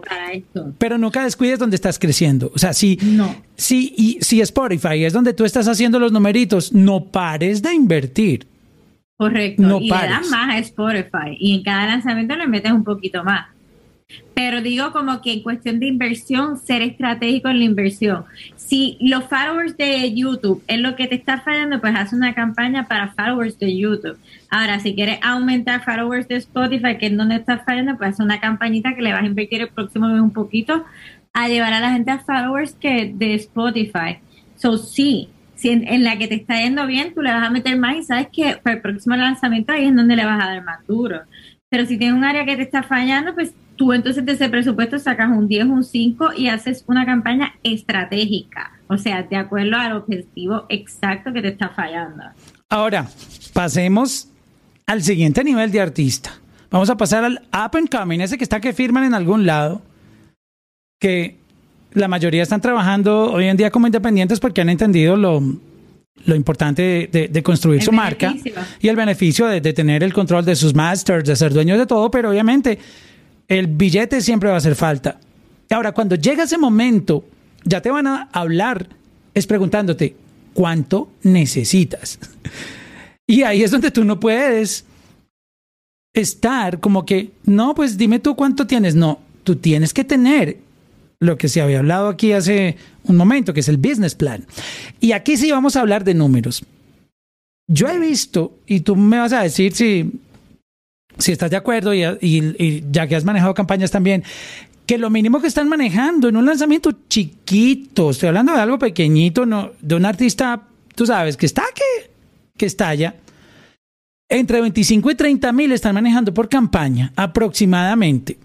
[0.79, 2.51] Pero nunca descuides dónde estás creciendo.
[2.55, 3.37] O sea, si, no.
[3.55, 8.47] si, y, si Spotify es donde tú estás haciendo los numeritos, no pares de invertir.
[9.19, 9.63] Correcto.
[9.63, 13.23] No y le das más a Spotify y en cada lanzamiento le metes un poquito
[13.23, 13.47] más.
[14.37, 18.27] Pero digo como que en cuestión de inversión, ser estratégico en la inversión.
[18.57, 22.87] Si los followers de YouTube es lo que te está fallando, pues haz una campaña
[22.87, 24.19] para followers de YouTube.
[24.51, 28.39] Ahora, si quieres aumentar followers de Spotify, que es donde estás fallando, pues haz una
[28.39, 30.85] campañita que le vas a invertir el próximo mes un poquito
[31.33, 34.19] a llevar a la gente a followers que de Spotify.
[34.57, 37.79] So, sí, si en, la que te está yendo bien, tú le vas a meter
[37.79, 40.63] más y sabes que para el próximo lanzamiento ahí es donde le vas a dar
[40.63, 41.23] más duro.
[41.71, 44.99] Pero si tienes un área que te está fallando, pues tú entonces de ese presupuesto
[44.99, 49.93] sacas un 10, un 5 y haces una campaña estratégica, o sea, de acuerdo al
[49.93, 52.25] objetivo exacto que te está fallando.
[52.69, 53.07] Ahora,
[53.53, 54.29] pasemos
[54.87, 56.33] al siguiente nivel de artista.
[56.71, 59.83] Vamos a pasar al up and coming, ese que está que firman en algún lado,
[60.99, 61.37] que
[61.93, 65.43] la mayoría están trabajando hoy en día como independientes porque han entendido lo,
[66.25, 68.35] lo importante de, construir su marca
[68.81, 71.87] y el beneficio de, de, tener el control de sus masters, de ser dueños de
[71.87, 72.79] todo, pero obviamente
[73.49, 75.21] el billete siempre va a hacer falta.
[75.71, 77.25] Ahora, cuando llega ese momento,
[77.65, 78.89] ya te van a hablar
[79.37, 80.17] es preguntándote,
[80.55, 82.19] ¿cuánto necesitas?
[83.29, 84.85] Y ahí es donde tú no puedes
[86.15, 88.95] estar como que, no, pues dime tú cuánto tienes.
[88.95, 90.59] No, tú tienes que tener
[91.19, 94.47] lo que se había hablado aquí hace un momento, que es el business plan.
[95.01, 96.65] Y aquí sí vamos a hablar de números.
[97.67, 100.09] Yo he visto, y tú me vas a decir si,
[101.19, 104.23] si estás de acuerdo, y, y ya que has manejado campañas también,
[104.87, 109.45] que lo mínimo que están manejando en un lanzamiento chiquito, estoy hablando de algo pequeñito,
[109.45, 110.63] no, de un artista,
[110.95, 112.11] tú sabes, que está que,
[112.57, 113.17] que estalla,
[114.29, 118.39] entre 25 y 30 mil están manejando por campaña aproximadamente.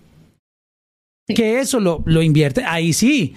[1.28, 3.36] Que eso lo, lo invierte, ahí sí.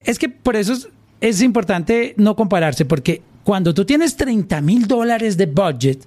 [0.00, 0.76] Es que por eso
[1.20, 6.04] es importante no compararse, porque cuando tú tienes 30 mil dólares de budget,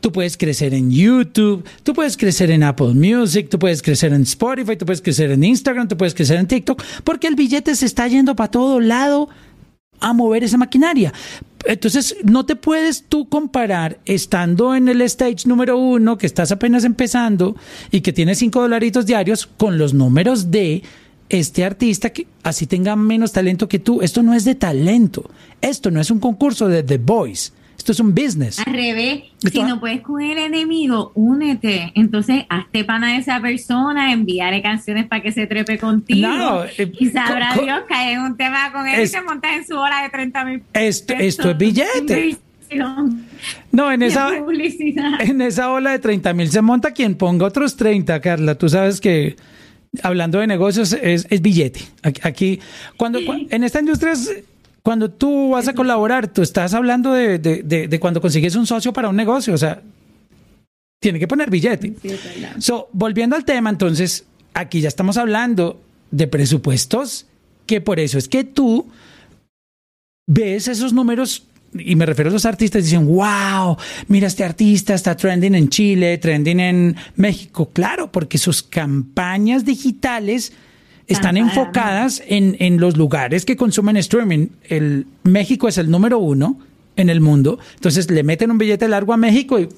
[0.00, 4.22] Tú puedes crecer en YouTube, tú puedes crecer en Apple Music, tú puedes crecer en
[4.22, 7.86] Spotify, tú puedes crecer en Instagram, tú puedes crecer en TikTok, porque el billete se
[7.86, 9.28] está yendo para todo lado
[10.00, 11.12] a mover esa maquinaria.
[11.66, 16.84] Entonces, no te puedes tú comparar estando en el stage número uno, que estás apenas
[16.84, 17.56] empezando
[17.90, 20.82] y que tienes cinco dolaritos diarios, con los números de
[21.30, 24.02] este artista que así tenga menos talento que tú.
[24.02, 25.30] Esto no es de talento.
[25.62, 27.52] Esto no es un concurso de The Voice.
[27.84, 28.58] Esto es un business.
[28.60, 31.92] Al revés, si no puedes con el enemigo, únete.
[31.94, 36.26] Entonces, hazte pana de esa persona, envíale canciones para que se trepe contigo.
[36.26, 39.66] No, eh, y sabrá Dios que hay un tema con él y se monta en
[39.66, 42.38] su hora de 30 mil esto, esto es billete.
[43.70, 44.30] No, en esa,
[45.20, 48.54] en esa ola de 30 mil se monta quien ponga otros 30, Carla.
[48.54, 49.36] Tú sabes que
[50.02, 51.80] hablando de negocios es, es billete.
[52.22, 52.60] Aquí,
[52.96, 53.18] cuando,
[53.50, 54.42] en esta industria es
[54.84, 59.08] cuando tú vas a colaborar, tú estás hablando de, de, cuando consigues un socio para
[59.08, 59.80] un negocio, o sea,
[61.00, 61.94] tiene que poner billete.
[62.58, 65.80] so, volviendo al tema, entonces, aquí ya estamos hablando
[66.10, 67.26] de presupuestos,
[67.64, 68.86] que por eso es que tú
[70.26, 73.78] ves esos números y me refiero a los artistas, dicen, wow,
[74.08, 77.70] mira este artista está trending en Chile, trending en México.
[77.72, 80.52] Claro, porque sus campañas digitales
[81.06, 84.48] están enfocadas en, en, los lugares que consumen streaming.
[84.68, 86.58] El, México es el número uno
[86.96, 89.68] en el mundo, entonces le meten un billete largo a México y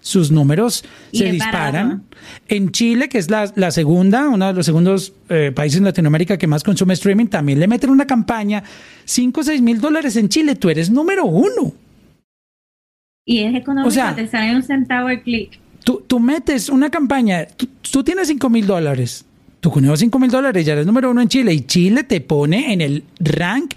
[0.00, 2.04] sus números se disparan.
[2.48, 6.38] En Chile, que es la, la, segunda, uno de los segundos eh, países en Latinoamérica
[6.38, 8.62] que más consume streaming, también le meten una campaña,
[9.04, 11.72] 5 o 6 mil dólares en Chile, tú eres número uno.
[13.24, 15.58] Y es económico, o sea, te sale un centavo el clic.
[15.84, 19.24] Tú, tú metes una campaña, tú, tú tienes 5 mil dólares,
[19.60, 22.72] tu con 5 mil dólares ya eres número uno en Chile y Chile te pone
[22.72, 23.74] en el rank,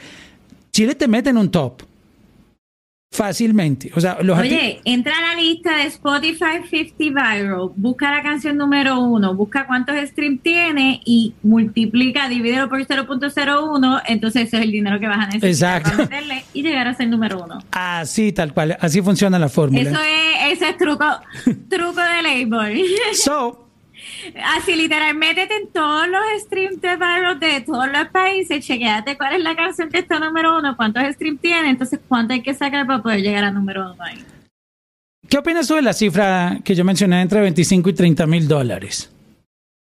[0.72, 1.84] Chile te mete en un top.
[3.14, 3.92] Fácilmente.
[3.96, 9.00] O sea, Oye, entra a la lista de Spotify 50 Viral, busca la canción número
[9.00, 15.00] uno, busca cuántos streams tiene y multiplica, divídelo por 0.01, entonces ese es el dinero
[15.00, 17.60] que vas a necesitar para meterle y llegar a ser número uno.
[17.70, 18.78] Así, tal cual.
[18.82, 19.88] Así funciona la fórmula.
[19.88, 21.06] Eso es, ese es truco,
[21.70, 22.84] truco de label.
[23.14, 23.63] So,
[24.56, 29.36] Así literal, métete en todos los streams de Viral de todos los países, chequeate cuál
[29.36, 32.86] es la canción que está número uno, cuántos streams tiene, entonces cuánto hay que sacar
[32.86, 34.24] para poder llegar a número uno ahí.
[35.28, 39.12] ¿Qué opinas de la cifra que yo mencioné entre 25 y 30 mil dólares?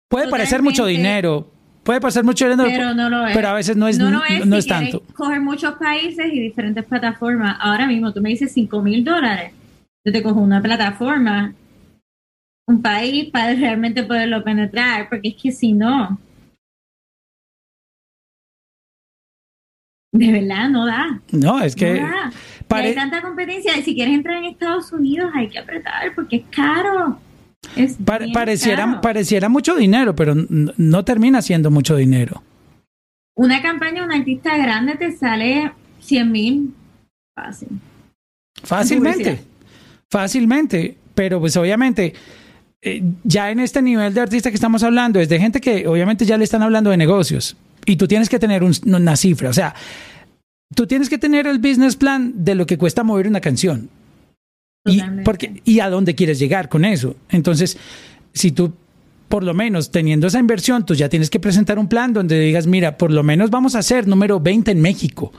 [0.09, 1.51] Puede parecer mucho dinero,
[1.83, 3.35] puede parecer mucho dinero, pero, no lo es.
[3.35, 5.03] pero a veces no es, no, no es, tanto.
[5.15, 7.57] Coger muchos países y diferentes plataformas.
[7.61, 9.53] Ahora mismo tú me dices 5 mil dólares.
[10.05, 11.55] Yo te cojo una plataforma
[12.67, 16.19] un país para realmente poderlo penetrar, porque es que si no,
[20.13, 21.21] de verdad no da.
[21.33, 22.03] No, es que...
[22.69, 26.43] Hay tanta competencia y si quieres entrar en Estados Unidos hay que apretar porque es
[26.51, 27.19] caro.
[27.77, 27.99] Es
[28.33, 32.43] pareciera, pareciera mucho dinero, pero no termina siendo mucho dinero.
[33.37, 36.75] Una campaña un artista grande te sale 100 mil
[37.35, 37.69] fácil.
[38.63, 39.41] Fácilmente,
[40.11, 42.15] fácilmente, pero pues obviamente
[42.85, 46.27] eh, ya en este nivel de artista que estamos hablando es de gente que obviamente
[46.27, 47.57] ya le están hablando de negocios
[47.87, 49.75] y tú tienes que tener una cifra, o sea,
[50.75, 53.89] tú tienes que tener el business plan de lo que cuesta mover una canción.
[54.85, 57.15] Y, porque, y a dónde quieres llegar con eso.
[57.31, 57.79] Entonces,
[58.33, 58.73] si tú,
[59.29, 62.67] por lo menos teniendo esa inversión, tú ya tienes que presentar un plan donde digas,
[62.67, 65.33] mira, por lo menos vamos a ser número 20 en México.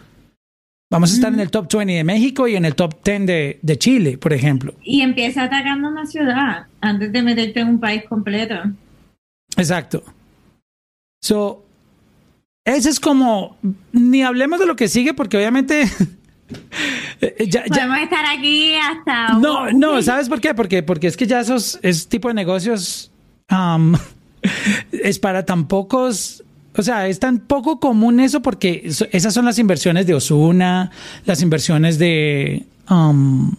[0.94, 3.60] Vamos a estar en el top 20 de México y en el top 10 de,
[3.60, 4.76] de, Chile, por ejemplo.
[4.84, 8.54] Y empieza atacando una ciudad antes de meterte en un país completo.
[9.58, 10.04] Exacto.
[11.20, 11.66] So,
[12.64, 13.58] ese es como,
[13.92, 15.86] ni hablemos de lo que sigue porque obviamente...
[17.48, 19.40] ya, Podemos estar aquí hasta...
[19.40, 20.54] No, no, ¿sabes por qué?
[20.54, 23.12] Porque, porque es que ya esos, ese tipo de negocios
[23.50, 23.96] um,
[24.92, 26.44] es para tan pocos
[26.76, 30.92] O sea, es tan poco común eso porque esas son las inversiones de Osuna,
[31.26, 33.56] las inversiones de um,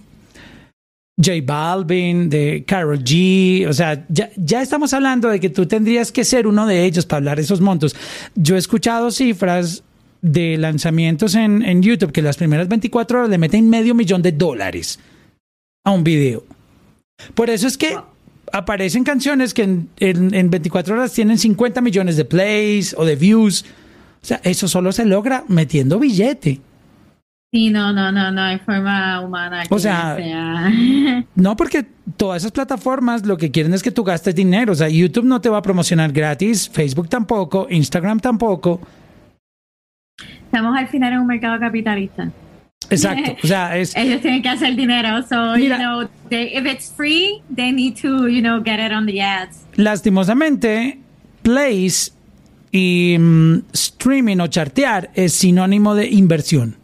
[1.17, 3.67] J Balvin, de Carol G.
[3.69, 7.07] O sea, ya, ya estamos hablando de que tú tendrías que ser uno de ellos
[7.07, 7.95] para hablar esos montos.
[8.35, 9.85] Yo he escuchado cifras
[10.21, 14.33] de lanzamientos en, en YouTube que las primeras 24 horas le meten medio millón de
[14.33, 14.99] dólares
[15.85, 16.45] a un video.
[17.35, 17.97] Por eso es que
[18.55, 23.65] aparecen canciones que en, en, 24 horas tienen 50 millones de plays o de views.
[24.23, 26.61] O sea, eso solo se logra metiendo billete.
[27.53, 29.65] Sí, no, no, no, no hay forma humana.
[29.69, 30.17] o sea,
[31.35, 31.85] no, porque
[32.17, 34.73] todas esas plataformas lo que quieren es que tú gastes dinero.
[34.73, 38.81] O sea, YouTube no te va a promocionar gratis, Facebook tampoco, Instagram tampoco.
[40.45, 42.31] Estamos al final en un mercado capitalista.
[42.91, 43.37] Exacto.
[43.43, 45.23] O sea, es, Ellos tienen que hacer dinero.
[45.29, 49.21] So, you know, if it's free, they need to, you know, get it on the
[49.21, 49.65] ads.
[49.77, 50.99] Lastimosamente,
[51.43, 52.15] plays
[52.71, 56.77] y mm, streaming o chartear es sinónimo de inversión.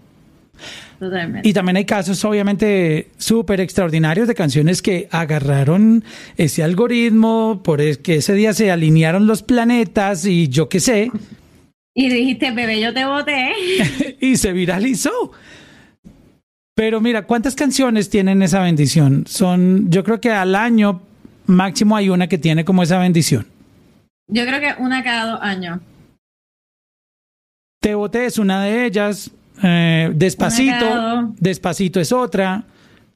[1.00, 1.48] Totalmente.
[1.48, 6.04] Y también hay casos, obviamente, súper extraordinarios de canciones que agarraron
[6.36, 11.10] ese algoritmo, por que ese día se alinearon los planetas y yo qué sé.
[11.94, 13.52] Y dijiste, bebé, yo te voté.
[14.20, 15.32] y se viralizó.
[16.74, 19.24] Pero mira, ¿cuántas canciones tienen esa bendición?
[19.26, 21.02] Son, yo creo que al año
[21.46, 23.46] máximo hay una que tiene como esa bendición.
[24.28, 25.80] Yo creo que una cada dos años.
[27.80, 29.30] Te boté es una de ellas.
[29.62, 31.34] Eh, despacito.
[31.38, 32.64] Despacito es otra.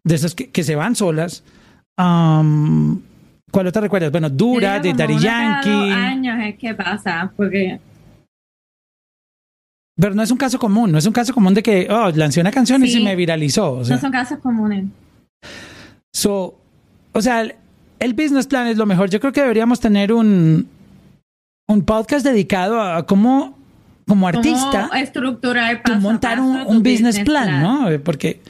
[0.02, 1.44] De esas que, se van solas.
[1.96, 4.11] ¿Cuál otra recuerdas?
[4.11, 5.70] Bueno, Dura, de Daddy Yankee.
[5.70, 7.78] Cada dos años es que pasa, porque
[9.97, 12.40] pero no es un caso común, no es un caso común de que, oh, lancé
[12.40, 13.82] una canción y se me viralizó.
[13.88, 14.86] No son casos comunes.
[16.12, 16.59] So,
[17.12, 17.42] o sea,
[17.99, 19.09] el, business plan es lo mejor.
[19.09, 20.68] Yo creo que deberíamos tener un,
[21.68, 23.57] un podcast dedicado a cómo,
[24.07, 27.86] como artista, ¿Cómo estructurar, montar un, business, plan, ¿no?
[28.03, 28.40] Porque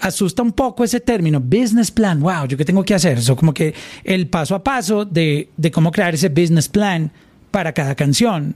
[0.00, 2.18] asusta un poco ese término, business plan.
[2.20, 3.18] Wow, ¿yo qué tengo que hacer?
[3.18, 3.74] Eso como que
[4.04, 7.10] el paso a paso de, de cómo crear ese business plan
[7.50, 8.54] para cada canción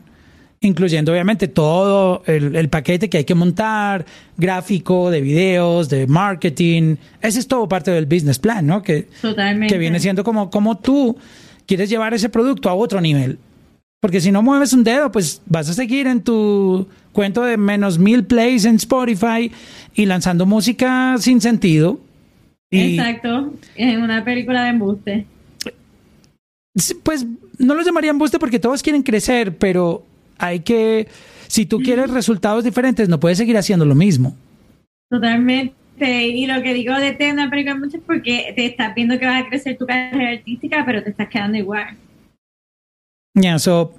[0.63, 4.07] incluyendo obviamente todo el, paquete que hay que montar,
[4.37, 6.97] gráfico, de videos, de marketing.
[7.21, 8.83] Ese es todo parte del business plan, ¿no?
[8.83, 9.75] Que, Totalmente.
[9.75, 11.17] que viene siendo como, como tú
[11.67, 13.39] quieres llevar ese producto a otro nivel.
[14.01, 17.99] Porque si no mueves un dedo, pues vas a seguir en tu cuento de menos
[17.99, 19.51] mil plays en Spotify
[19.95, 22.01] y lanzando música sin sentido.
[22.71, 25.27] Exacto, en una película de embuste.
[27.03, 27.27] Pues
[27.59, 30.05] no lo llamaría embuste porque todos quieren crecer, pero
[30.43, 31.07] hay que,
[31.47, 34.37] si tú quieres resultados diferentes, no puedes seguir haciendo lo mismo.
[35.09, 36.27] Totalmente.
[36.27, 39.27] Y lo que digo de tener una película mucho es porque te estás viendo que
[39.27, 41.97] vas a crecer tu carrera artística, pero te estás quedando igual.
[43.35, 43.95] Ya, so,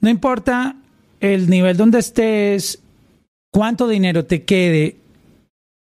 [0.00, 0.76] no importa
[1.18, 2.80] el nivel donde estés,
[3.50, 4.98] cuánto dinero te quede.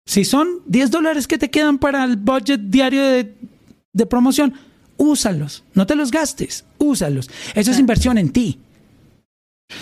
[0.04, 3.32] Si son 10 dólares que te quedan para el budget diario de,
[3.94, 4.52] de promoción,
[4.98, 5.64] úsalos.
[5.72, 7.30] No te los gastes, úsalos.
[7.54, 8.58] Eso es inversión en ti.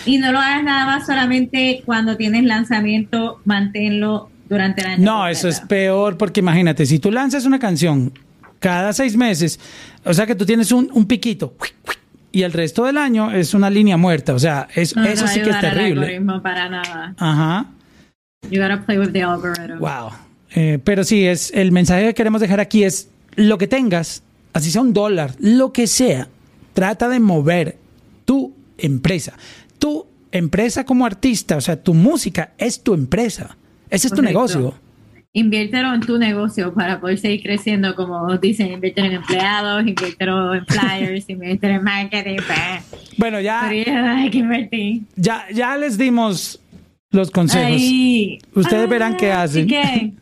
[0.06, 5.04] Y no lo hagas nada más solamente cuando tienes lanzamiento, manténlo durante el año.
[5.04, 8.12] No, eso es peor porque imagínate, si tú lanzas una canción
[8.58, 9.58] cada seis meses,
[10.04, 11.54] o sea que tú tienes un, un piquito
[12.32, 15.60] y el resto del año es una línea muerta, o sea, eso sí que es
[15.60, 16.20] terrible.
[16.42, 17.14] para nada.
[17.18, 17.66] Ajá.
[18.50, 19.78] You gotta play with the algorithm.
[19.78, 20.10] Wow.
[20.54, 24.22] Eh, pero sí, es el mensaje que queremos dejar aquí es lo que tengas,
[24.52, 26.28] así sea un dólar, lo que sea,
[26.74, 27.78] trata de mover
[28.24, 29.34] tu empresa
[29.82, 33.56] tu empresa como artista, o sea, tu música es tu empresa.
[33.90, 34.74] Ese es tu negocio.
[35.32, 40.64] Inviértelo en tu negocio para poder seguir creciendo, como dicen, inviértelo en empleados, inviértelo en
[40.66, 42.36] flyers, inviértelo en marketing.
[42.46, 43.16] Pues.
[43.16, 43.66] Bueno, ya.
[43.66, 45.02] hay que invertir.
[45.16, 46.60] Ya, ya les dimos
[47.10, 47.82] los consejos.
[48.54, 49.66] Ustedes verán qué ah, hacen.
[49.66, 50.12] ¿qué?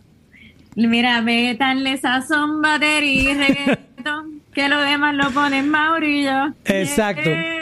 [0.75, 6.55] Mira, métanle sazón, batería y reggaetón, que lo demás lo ponen Maurillo.
[6.65, 7.29] Exacto.
[7.29, 7.60] Eh,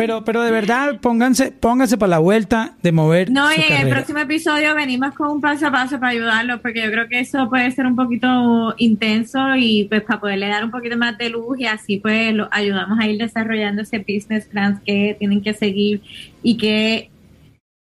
[0.00, 3.30] pero, pero de verdad, pónganse, pónganse para la vuelta de mover.
[3.30, 6.82] No, y en el próximo episodio venimos con un paso a paso para ayudarlos, porque
[6.82, 10.70] yo creo que eso puede ser un poquito intenso y pues para poderle dar un
[10.70, 14.80] poquito más de luz y así pues lo ayudamos a ir desarrollando ese business plan
[14.86, 16.00] que tienen que seguir
[16.42, 17.10] y que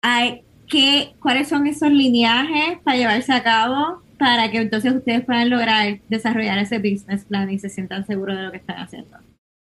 [0.03, 5.49] hay que cuáles son esos lineajes para llevarse a cabo para que entonces ustedes puedan
[5.49, 9.17] lograr desarrollar ese business plan y se sientan seguros de lo que están haciendo.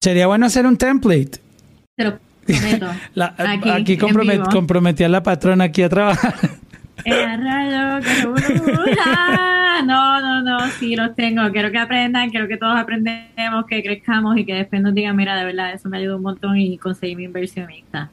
[0.01, 1.50] Sería bueno hacer un template
[1.95, 2.87] te lo prometo.
[3.73, 6.35] aquí, comprometí a la patrona aquí a trabajar.
[9.85, 11.49] no, no, no, sí los tengo.
[11.51, 15.35] Quiero que aprendan, quiero que todos aprendemos, que crezcamos y que después nos digan, mira,
[15.35, 18.11] de verdad, eso me ayudó un montón y conseguí mi inversionista.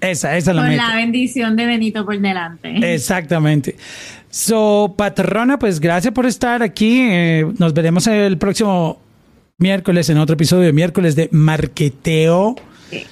[0.00, 0.88] Esa, esa es la Con meta.
[0.88, 2.94] la bendición de Benito por delante.
[2.94, 3.76] Exactamente.
[4.30, 7.00] So, patrona, pues gracias por estar aquí.
[7.00, 9.00] Eh, nos veremos el próximo
[9.58, 12.54] miércoles en otro episodio de miércoles de Marqueteo.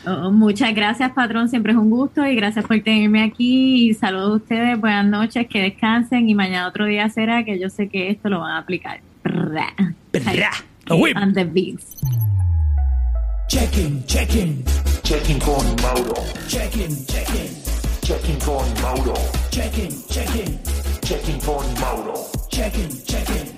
[0.07, 1.49] Oh, muchas gracias, patrón.
[1.49, 3.89] Siempre es un gusto y gracias por tenerme aquí.
[3.91, 4.81] Y saludos a ustedes.
[4.81, 6.29] Buenas noches, que descansen.
[6.29, 9.01] Y mañana otro día será que yo sé que esto lo van a aplicar.
[9.23, 9.75] Bra.
[10.13, 10.51] Bra.
[10.91, 11.97] On the beats.
[13.49, 14.65] Checking, checking.
[15.03, 16.23] Checking con Mauro.
[16.49, 17.51] Checking, checking.
[18.03, 19.15] Checking con Mauro.
[19.51, 20.59] Checking, checking.
[21.03, 22.15] Checking con Mauro.
[22.51, 23.57] Checking, checking.